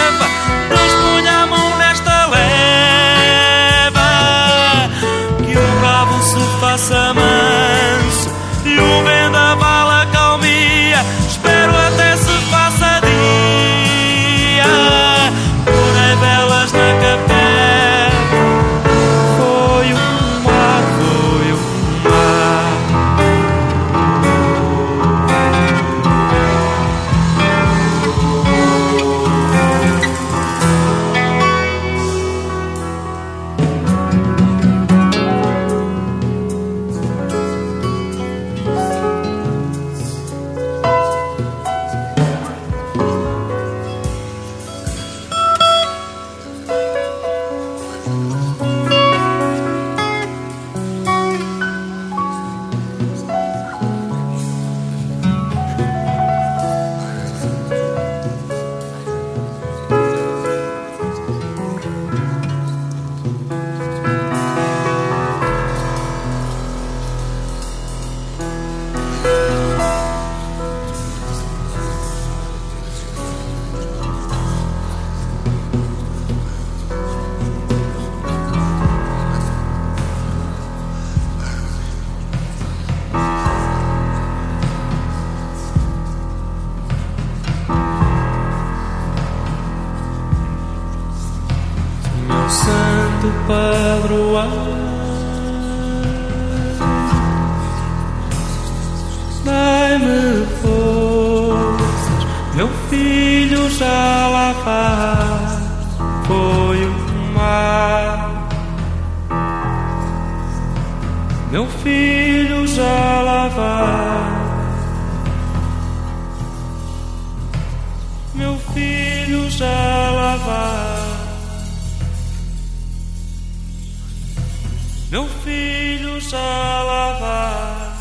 Meu 125.10 125.26
filho 125.26 126.20
já 126.20 126.38
lá 126.38 127.18
vai. 127.20 127.97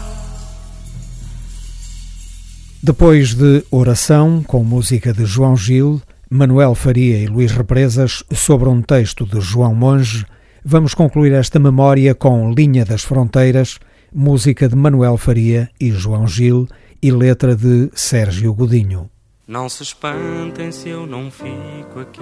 Depois 2.82 3.34
de 3.34 3.64
Oração, 3.70 4.42
com 4.42 4.64
música 4.64 5.12
de 5.12 5.24
João 5.24 5.56
Gil, 5.56 6.00
Manuel 6.28 6.74
Faria 6.74 7.18
e 7.18 7.26
Luís 7.26 7.52
Represas, 7.52 8.24
sobre 8.32 8.68
um 8.68 8.82
texto 8.82 9.24
de 9.24 9.40
João 9.40 9.74
Monge, 9.74 10.26
vamos 10.64 10.94
concluir 10.94 11.32
esta 11.32 11.60
memória 11.60 12.14
com 12.14 12.52
Linha 12.52 12.84
das 12.84 13.02
Fronteiras, 13.02 13.78
música 14.12 14.68
de 14.68 14.74
Manuel 14.74 15.16
Faria 15.16 15.70
e 15.80 15.90
João 15.90 16.26
Gil 16.26 16.68
e 17.00 17.12
letra 17.12 17.54
de 17.54 17.88
Sérgio 17.94 18.52
Godinho. 18.52 19.08
Não 19.46 19.68
se 19.68 19.84
espantem 19.84 20.72
se 20.72 20.88
eu 20.88 21.06
não 21.06 21.30
fico 21.30 22.00
aqui. 22.00 22.20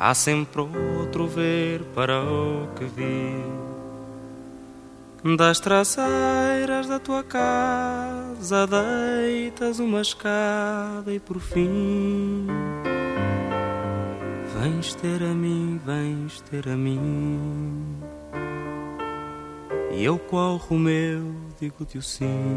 Há 0.00 0.14
sempre 0.14 0.60
outro 0.60 1.26
ver 1.26 1.82
para 1.92 2.22
o 2.22 2.68
que 2.76 2.84
vi. 2.84 3.34
Das 5.36 5.58
traseiras 5.58 6.86
da 6.86 7.00
tua 7.00 7.24
casa 7.24 8.64
deitas 8.64 9.80
uma 9.80 10.00
escada 10.00 11.12
e 11.12 11.18
por 11.18 11.40
fim 11.40 12.46
vens 14.60 14.94
ter 14.94 15.22
a 15.22 15.34
mim, 15.34 15.80
vens 15.84 16.40
ter 16.42 16.68
a 16.68 16.76
mim. 16.76 17.98
E 19.90 20.04
eu 20.04 20.18
qual 20.18 20.56
Romeu 20.56 21.34
digo-te 21.60 21.98
o 21.98 22.02
sim. 22.02 22.56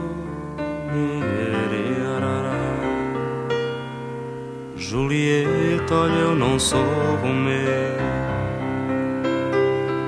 Julieta, 4.91 5.95
olha, 5.95 6.19
eu 6.19 6.35
não 6.35 6.59
sou 6.59 6.83
Romeu, 7.21 7.95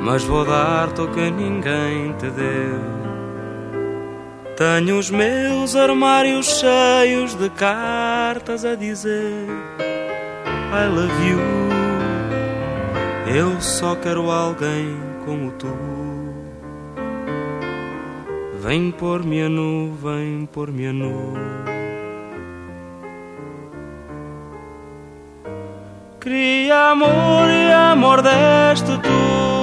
mas 0.02 0.26
vou 0.26 0.44
dar-te 0.44 1.00
o 1.00 1.08
que 1.08 1.32
ninguém 1.32 2.12
te 2.20 2.30
deu. 2.30 2.82
Tenho 4.58 5.00
os 5.00 5.10
meus 5.10 5.78
armários 5.78 6.60
cheios 6.60 7.34
de 7.34 7.50
cartas 7.52 8.66
a 8.66 8.76
dizer 8.76 9.48
I 9.80 10.90
love 10.94 11.30
you. 11.30 11.40
Eu 13.34 13.62
só 13.62 13.96
quero 13.96 14.30
alguém 14.30 14.98
como 15.24 15.50
tu. 15.52 15.74
Vem 18.60 18.92
pôr-me 18.92 19.44
a 19.44 19.48
nu, 19.48 19.94
vem 19.94 20.46
pôr-me 20.46 20.88
a 20.88 20.92
nu. 20.92 21.73
Queria 26.24 26.92
amor 26.92 27.50
e 27.50 27.70
amor 27.70 28.22
deste 28.22 28.98
tu. 29.00 29.63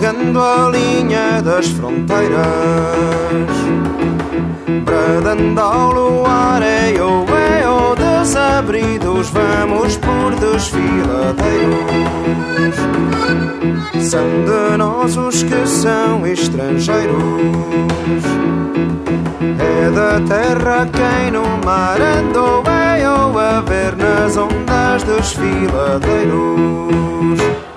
Cavalgando 0.00 0.40
a 0.40 0.70
linha 0.70 1.42
das 1.42 1.68
fronteiras 1.68 2.40
Bradando 4.82 5.60
ao 5.60 5.92
luar, 5.92 6.62
ei, 6.62 6.98
oh, 6.98 7.26
ei, 7.28 7.66
oh, 7.66 7.94
de 7.94 8.20
desabridos, 8.20 9.28
vamos 9.28 9.98
por 9.98 10.34
desfiladeiros. 10.36 12.76
São 14.08 14.26
de 14.44 14.78
nós 14.78 15.18
os 15.18 15.42
que 15.42 15.66
são 15.66 16.26
estrangeiros. 16.26 17.18
É 19.58 19.90
da 19.90 20.18
terra 20.26 20.88
quem 20.90 21.30
no 21.30 21.44
mar 21.64 22.00
andou, 22.00 22.64
é 22.66 23.06
ou 23.06 23.38
a 23.38 23.60
ver 23.60 23.94
nas 23.96 24.38
ondas 24.38 25.02
desfiladeiros. 25.02 27.69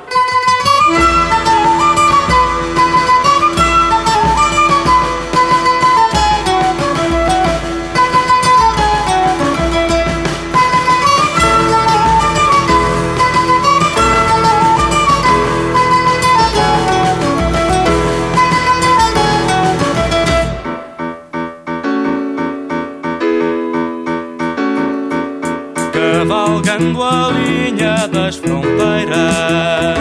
Das 28.34 28.38
fronteiras, 28.38 29.98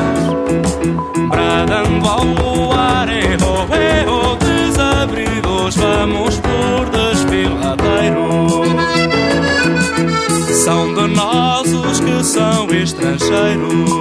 bradando 1.29 2.09
ao 2.09 2.25
luar, 2.25 3.09
erro, 3.09 3.69
erro, 3.75 4.37
desabridos, 4.37 5.77
vamos 5.77 6.41
por 6.41 6.89
desfiladeiros. 6.91 8.69
São 10.65 10.95
de 10.95 11.09
nós 11.09 11.73
os 11.73 12.01
que 12.01 12.25
são 12.25 12.69
estrangeiros, 12.71 13.92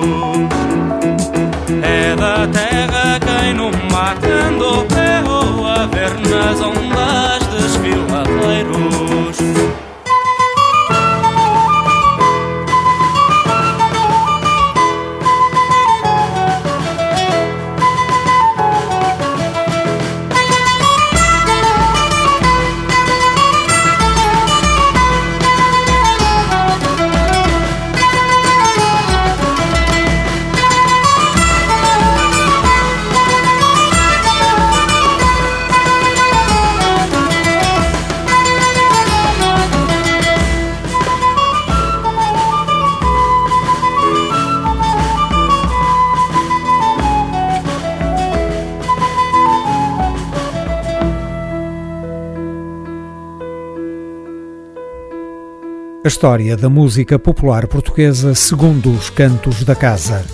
A 56.03 56.07
história 56.07 56.57
da 56.57 56.67
música 56.67 57.19
popular 57.19 57.67
portuguesa 57.67 58.33
segundo 58.33 58.91
os 58.91 59.11
cantos 59.11 59.63
da 59.63 59.75
casa. 59.75 60.25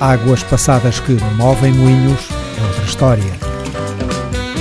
Águas 0.00 0.42
passadas 0.42 0.98
que 0.98 1.12
movem 1.36 1.72
moinhos 1.72 2.28
é 2.58 2.66
outra 2.66 2.84
história. 2.84 3.32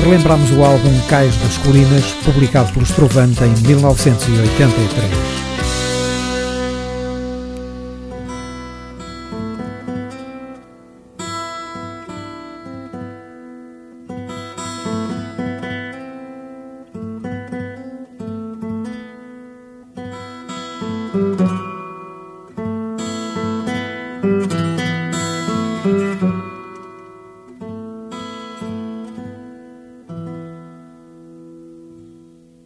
Relembramos 0.03 0.51
o 0.51 0.64
álbum 0.64 0.99
Cais 1.09 1.36
das 1.38 1.57
Colinas, 1.57 2.05
publicado 2.24 2.72
pelo 2.74 2.86
Estrovante 2.86 3.43
em 3.43 3.68
1983. 3.68 5.41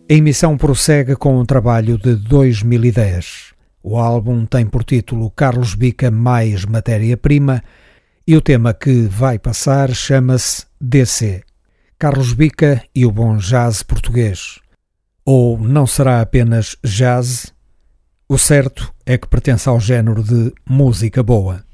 A 0.07 0.13
emissão 0.13 0.55
prossegue 0.55 1.15
com 1.15 1.39
um 1.39 1.43
trabalho 1.43 1.97
de 1.97 2.15
2010. 2.15 3.55
O 3.81 3.97
álbum 3.97 4.45
tem 4.45 4.63
por 4.63 4.83
título 4.83 5.31
Carlos 5.31 5.73
Bica 5.73 6.11
mais 6.11 6.63
matéria-prima 6.63 7.63
e 8.27 8.37
o 8.37 8.41
tema 8.41 8.71
que 8.71 9.07
vai 9.07 9.39
passar 9.39 9.95
chama-se 9.95 10.67
DC. 10.79 11.41
Carlos 11.97 12.33
Bica 12.33 12.83
e 12.93 13.03
o 13.03 13.11
bom 13.11 13.37
jazz 13.37 13.81
português. 13.81 14.59
Ou 15.25 15.57
não 15.57 15.87
será 15.87 16.21
apenas 16.21 16.77
jazz? 16.83 17.51
O 18.29 18.37
certo 18.37 18.93
é 19.07 19.17
que 19.17 19.27
pertence 19.27 19.67
ao 19.67 19.79
género 19.79 20.21
de 20.23 20.53
música 20.69 21.23
boa. 21.23 21.65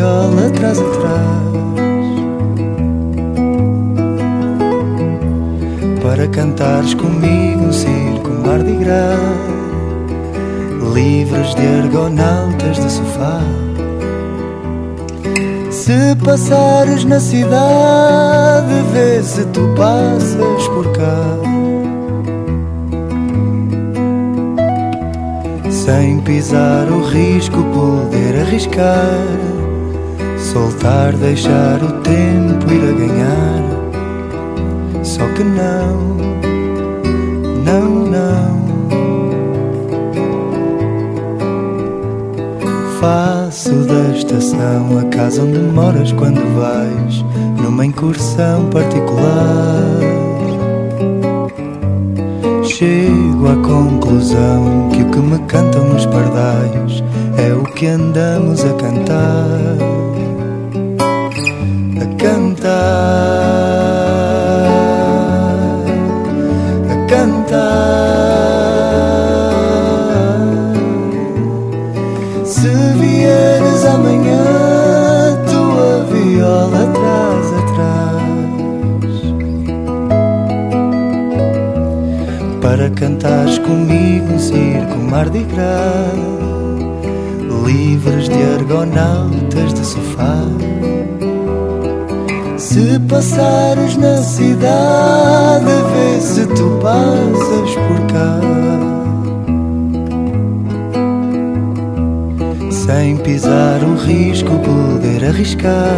Viola 0.00 0.46
atrás 0.46 0.78
atrás. 0.78 1.40
Para 6.02 6.26
cantares 6.28 6.94
comigo 6.94 7.64
um 7.64 7.72
circo 7.72 8.30
Mardi 8.46 8.76
Gras, 8.76 9.18
livres 10.94 11.54
de 11.54 11.66
argonautas 11.66 12.76
de 12.78 12.90
sofá. 12.90 13.40
Se 15.70 16.16
passares 16.24 17.04
na 17.04 17.20
cidade, 17.20 18.74
vê 18.92 19.22
se 19.22 19.44
tu 19.46 19.60
passas 19.76 20.68
por 20.68 20.90
cá. 20.92 21.36
Sem 25.70 26.20
pisar 26.20 26.88
o 26.90 27.04
risco, 27.04 27.62
poder 27.74 28.40
arriscar. 28.40 29.49
Soltar, 30.52 31.12
deixar 31.12 31.82
o 31.82 31.92
tempo 32.00 32.72
ir 32.72 32.82
a 32.82 32.92
ganhar. 32.92 33.62
Só 35.04 35.24
que 35.28 35.44
não, 35.44 36.16
não, 37.64 37.90
não. 38.10 38.60
Faço 43.00 43.70
da 43.70 44.16
estação 44.16 44.98
a 44.98 45.04
casa 45.14 45.42
onde 45.42 45.58
moras 45.58 46.12
quando 46.12 46.40
vais 46.54 47.24
numa 47.62 47.86
incursão 47.86 48.68
particular 48.70 50.00
chego 52.80 53.46
à 53.46 53.56
conclusão 53.56 54.88
que 54.90 55.02
o 55.02 55.10
que 55.10 55.18
me 55.18 55.38
cantam 55.40 55.94
os 55.94 56.06
pardais 56.06 57.04
é 57.36 57.52
o 57.52 57.62
que 57.64 57.86
andamos 57.86 58.64
a 58.64 58.72
cantar. 58.72 59.89
Cantar. 62.20 62.68
A 66.90 67.06
cantar. 67.08 67.60
Se 72.44 72.68
vieres 73.00 73.84
amanhã, 73.86 74.44
tua 75.50 76.04
viola 76.12 76.82
atrás 76.82 77.46
atrás. 77.62 78.20
para 82.60 82.90
cantares 82.90 83.58
comigo 83.60 84.34
um 84.34 84.38
circo 84.38 84.96
Mardi 85.10 85.44
Gras, 85.44 86.14
livres 87.66 88.28
de 88.28 88.42
argonautas 88.42 89.72
de 89.72 89.84
sofá. 89.86 90.59
Se 92.70 93.00
passares 93.00 93.96
na 93.96 94.18
cidade, 94.18 95.64
vê 95.92 96.20
se 96.20 96.46
tu 96.46 96.78
passas 96.80 97.74
por 97.74 98.00
cá. 98.06 98.40
Sem 102.70 103.16
pisar 103.16 103.82
o 103.82 103.96
risco, 103.96 104.52
poder 104.60 105.24
arriscar, 105.24 105.96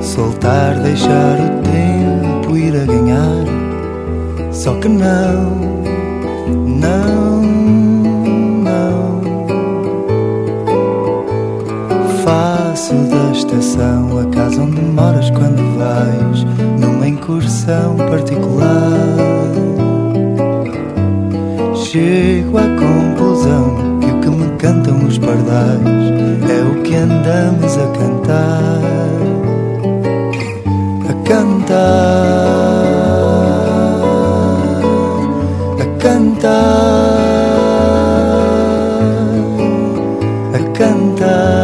soltar, 0.00 0.78
deixar 0.78 1.40
o 1.40 1.60
tempo 1.72 2.56
ir 2.56 2.76
a 2.76 2.84
ganhar 2.84 3.44
só 4.52 4.76
que 4.76 4.86
não, 4.86 5.50
não, 6.68 7.42
não. 7.42 9.02
Faço 12.72 12.94
da 12.94 13.32
estação 13.32 14.18
a 14.18 14.24
casa 14.34 14.62
onde 14.62 14.80
moras 14.80 15.28
quando 15.28 15.60
vais 15.76 16.42
numa 16.80 17.06
incursão 17.06 17.98
particular. 17.98 18.88
Chego 21.74 22.56
à 22.56 22.62
conclusão 22.62 24.00
que 24.00 24.06
o 24.06 24.20
que 24.20 24.30
me 24.30 24.56
cantam 24.56 25.04
os 25.06 25.18
pardais 25.18 25.82
é 26.48 26.62
o 26.64 26.82
que 26.82 26.94
andamos 26.94 27.76
a 27.76 27.86
cantar. 27.88 28.80
A 31.10 31.28
cantar. 31.28 32.62
cantar, 35.98 36.50
a 40.54 40.58
cantar, 40.72 41.61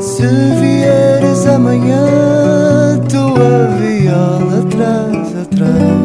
Se 0.00 0.26
vieres 0.60 1.46
amanhã, 1.46 2.98
tua 3.10 3.66
viola 3.76 4.60
atrás, 4.60 5.36
atrás. 5.36 6.02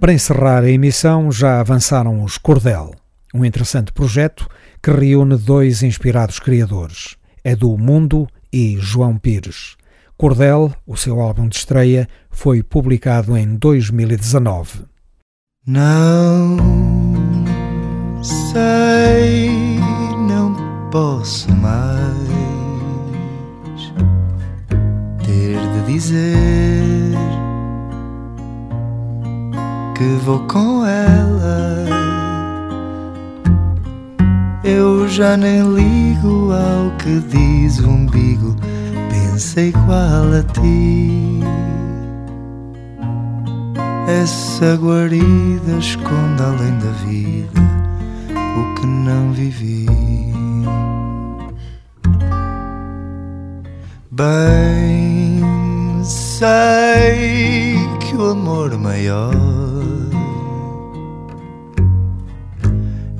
Para 0.00 0.12
encerrar 0.14 0.64
a 0.64 0.70
emissão, 0.70 1.30
já 1.30 1.60
avançaram 1.60 2.24
os 2.24 2.38
Cordel, 2.38 2.94
um 3.34 3.44
interessante 3.44 3.92
projeto 3.92 4.48
que 4.82 4.90
reúne 4.90 5.36
dois 5.36 5.82
inspirados 5.82 6.38
criadores, 6.38 7.16
Edu 7.44 7.76
Mundo 7.76 8.26
e 8.50 8.78
João 8.78 9.18
Pires. 9.18 9.76
Cordel, 10.16 10.72
o 10.86 10.96
seu 10.96 11.20
álbum 11.20 11.48
de 11.48 11.56
estreia, 11.56 12.08
foi 12.30 12.62
publicado 12.62 13.36
em 13.36 13.56
2019. 13.56 14.99
Não 15.66 16.56
sei, 18.22 19.78
não 20.26 20.54
posso 20.90 21.54
mais 21.56 22.10
ter 25.24 25.60
de 25.60 25.92
dizer 25.92 27.14
que 29.94 30.04
vou 30.24 30.40
com 30.46 30.86
ela 30.86 31.70
eu 34.64 35.08
já 35.08 35.36
nem 35.36 35.62
ligo 35.74 36.52
ao 36.52 36.96
que 36.96 37.20
diz 37.28 37.78
o 37.80 37.88
umbigo, 37.88 38.56
pensa 39.10 39.60
igual 39.62 40.32
a 40.38 40.42
ti. 40.52 41.40
Essa 44.18 44.74
guarida 44.74 45.78
esconde 45.78 46.42
além 46.42 46.76
da 46.78 46.90
vida 47.06 47.60
o 48.58 48.74
que 48.74 48.86
não 48.86 49.32
vivi. 49.32 49.86
Bem 54.10 55.40
sei 56.04 57.78
que 58.00 58.16
o 58.16 58.30
amor 58.30 58.76
maior 58.76 59.32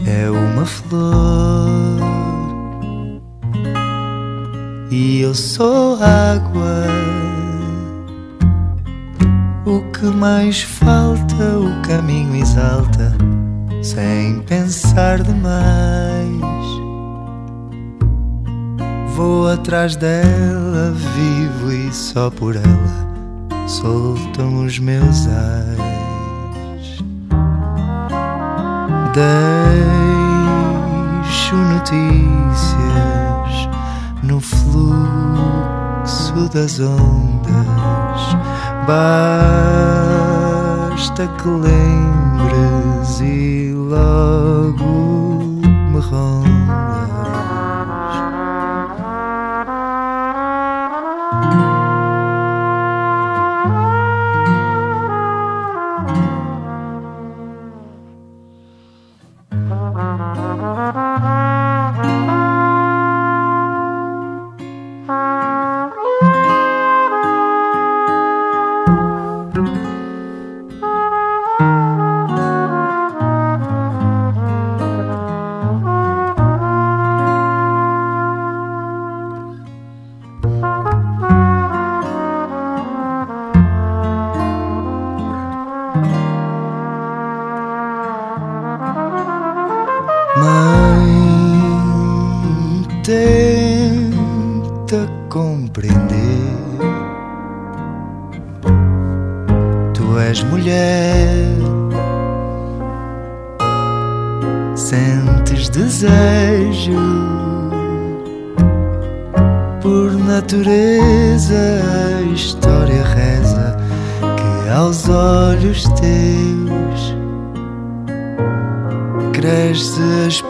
é 0.05 0.29
uma 0.29 0.67
flor 0.67 2.01
e 4.91 5.21
eu 5.21 5.35
sou 5.35 5.95
água. 6.03 7.40
O 9.67 9.81
que 9.93 10.07
mais 10.07 10.63
falta, 10.63 11.59
o 11.59 11.83
caminho 11.87 12.37
exalta, 12.37 13.13
sem 13.83 14.41
pensar 14.41 15.23
demais. 15.23 16.41
Vou 19.15 19.49
atrás 19.49 19.97
dela, 19.97 20.93
vivo 20.93 21.73
e 21.73 21.93
só 21.93 22.31
por 22.31 22.57
ela 22.57 23.11
soltam 23.71 24.65
os 24.65 24.79
meus 24.79 25.27
ais. 25.29 25.81
Deixo 31.25 31.57
notícias 31.57 32.81
no 34.23 34.41
fluxo 34.41 34.89
das 36.53 36.81
ondas. 36.81 38.10
Basta 40.91 41.29
que 41.39 41.49
lembres 41.49 43.21
e 43.21 43.71
logo 43.73 45.39
me 45.63 46.01
rondas. 46.01 46.50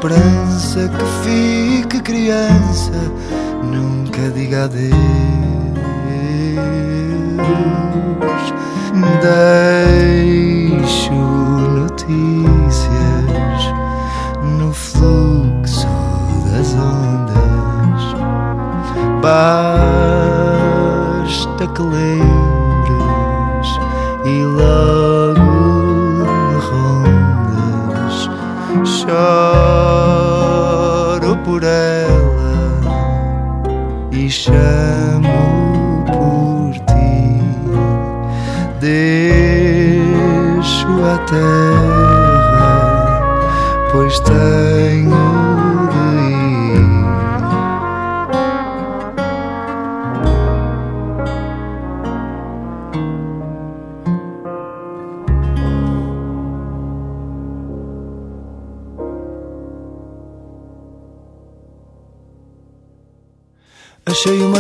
Esperança 0.01 0.89
que 0.89 1.05
fique 1.23 2.01
criança, 2.01 2.99
nunca 3.63 4.31
diga 4.31 4.65
adeus. 4.65 4.95
Deixo 10.81 11.13
notícias 11.13 12.91
no 14.59 14.73
fluxo 14.73 15.87
das 16.51 16.73
ondas. 16.75 18.03
Basta 19.21 20.57
que 21.75 21.83
lembres 21.83 22.30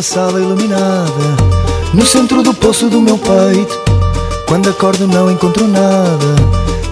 Uma 0.00 0.02
sala 0.02 0.40
iluminada 0.40 1.12
no 1.92 2.06
centro 2.06 2.42
do 2.42 2.54
poço 2.54 2.88
do 2.88 3.02
meu 3.02 3.18
peito. 3.18 3.78
Quando 4.48 4.70
acordo, 4.70 5.06
não 5.06 5.30
encontro 5.30 5.68
nada 5.68 6.16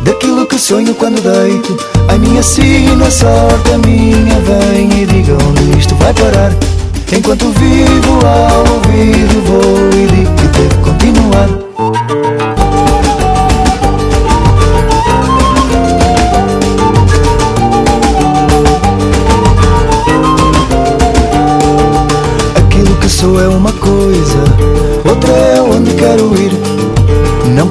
daquilo 0.03 0.45
que 0.45 0.59
sonho 0.59 0.95
quando 0.95 1.15
deito. 1.15 1.75
Ai, 2.07 2.19
minha 2.19 2.43
sina, 2.43 3.11
sorte, 3.11 3.73
a 3.73 3.79
minha, 3.79 4.39
vem 4.41 5.05
e 5.05 5.07
diga 5.07 5.33
onde 5.43 5.79
isto 5.79 5.95
vai 5.95 6.13
parar. 6.13 6.53
Enquanto 7.11 7.47
vivo 7.53 8.27
ao 8.27 8.75
ouvido, 8.75 9.43
vou 9.47 9.89
e 9.99 10.07
digo 10.07 10.35
que 10.35 10.49
devo 10.49 10.83
continuar. 10.83 11.68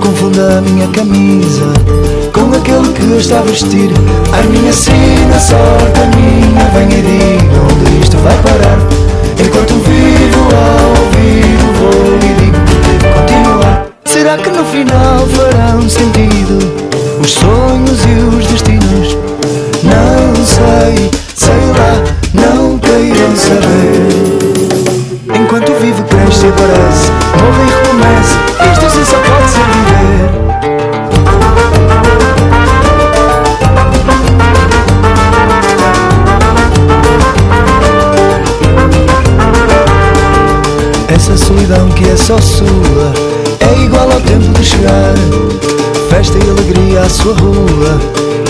Confunda 0.08 0.60
a 0.60 0.62
minha 0.62 0.88
camisa 0.88 1.66
com 2.32 2.56
aquele 2.56 2.94
que 2.94 3.02
eu 3.02 3.18
está 3.18 3.40
a 3.40 3.42
vestir. 3.42 3.90
A 4.32 4.42
minha 4.44 4.72
sina, 4.72 5.38
sorte, 5.38 6.00
a 6.00 6.06
minha, 6.16 6.64
venha 6.70 6.98
e 6.98 7.02
diga 7.02 7.60
onde 7.74 8.02
isto 8.02 8.18
vai 8.20 8.38
parar. 8.42 8.80
Enquanto 9.38 9.74
vivo 9.84 10.48
ao 10.56 10.77
vive, 25.88 26.04
cresce 26.04 26.46
e 26.46 26.50
aparece, 26.50 27.12
morre 27.38 27.64
e 27.64 27.70
recomeça. 27.72 28.38
Isto 28.74 28.86
assim 28.86 29.06
só 29.06 29.18
pode 29.20 29.50
ser 29.50 29.64
viver. 29.74 30.28
Essa 41.08 41.38
solidão 41.38 41.90
que 41.90 42.10
é 42.10 42.18
só 42.18 42.38
sua 42.42 43.14
é 43.62 43.84
igual 43.84 44.12
ao 44.12 44.20
tempo 44.22 44.52
de 44.54 44.66
chegar. 44.66 45.14
Festa 46.10 46.38
e 46.38 46.50
alegria 46.50 47.02
à 47.02 47.10
sua 47.10 47.34
rua 47.34 48.00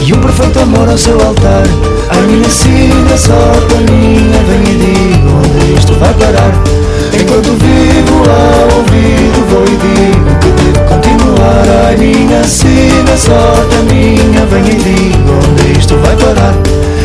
e 0.02 0.14
um 0.14 0.20
perfeito 0.20 0.60
amor 0.60 0.90
ao 0.90 0.98
seu 0.98 1.20
altar. 1.22 1.64
A 2.10 2.16
minha 2.22 2.50
sina, 2.50 3.18
sorte 3.18 3.76
a 3.76 3.92
minha, 3.92 4.40
vem 4.44 4.62
e 4.62 5.14
digo 5.14 5.30
onde 5.38 5.74
isto 5.78 5.94
vai 6.00 6.14
parar. 6.16 6.87
Enquanto 7.28 7.58
vivo 7.58 8.24
ao 8.30 8.78
ouvido, 8.78 9.46
vou 9.50 9.66
e 9.66 9.76
digo 9.76 10.32
que 10.40 10.50
devo 10.64 10.80
continuar. 10.86 11.66
Ai, 11.86 11.98
minha 11.98 12.42
sina, 12.46 13.18
sorte 13.18 13.76
a 13.76 13.84
minha, 13.94 14.46
vem 14.46 14.64
e 14.64 14.76
digo 14.76 15.34
onde 15.34 15.78
isto 15.78 15.98
vai 15.98 16.16
parar. 16.16 16.54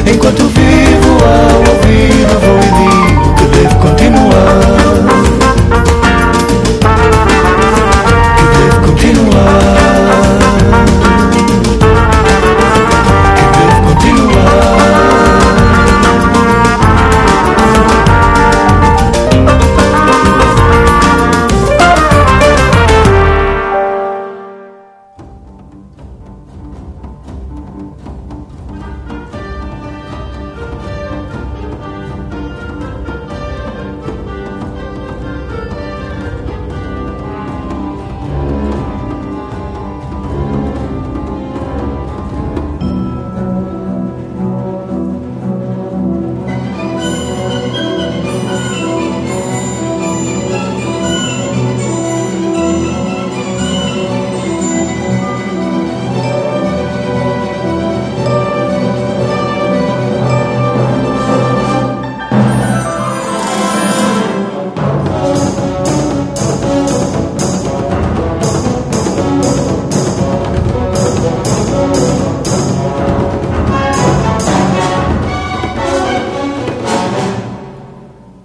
Enquanto 0.06 0.46
vivo 0.46 1.18
ao 1.24 1.58
ouvido, 1.74 2.38
vou 2.40 2.56
e 2.56 2.70
digo 2.78 3.34
que 3.34 3.46
devo 3.46 3.74
continuar. 3.80 5.01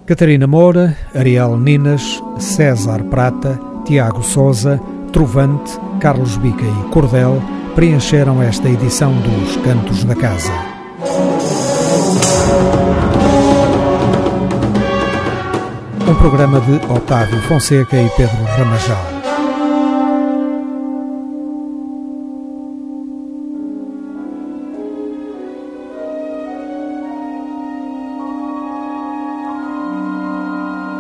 Catarina 0.08 0.48
Moura, 0.48 0.96
Ariel 1.14 1.58
Ninas, 1.58 2.24
César 2.40 3.04
Prata, 3.10 3.60
Tiago 3.84 4.24
Souza, 4.24 4.80
Trovante, 5.12 5.78
Carlos 6.00 6.38
Bica 6.38 6.64
e 6.64 6.90
Cordel 6.92 7.44
preencheram 7.76 8.42
esta 8.42 8.70
edição 8.70 9.14
dos 9.20 9.58
Cantos 9.58 10.06
da 10.06 10.16
Casa. 10.16 10.54
Um 16.08 16.16
programa 16.16 16.62
de 16.62 16.76
Otávio 16.90 17.42
Fonseca 17.42 17.98
e 17.98 18.10
Pedro 18.12 18.46
Ramajal. 18.46 19.17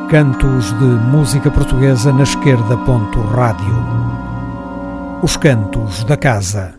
Cantos 0.09 0.71
de 0.79 0.85
música 0.85 1.51
portuguesa 1.51 2.13
na 2.13 2.23
esquerda. 2.23 2.77
Rádio. 3.23 3.75
Os 5.21 5.35
cantos 5.35 6.05
da 6.05 6.15
casa. 6.15 6.77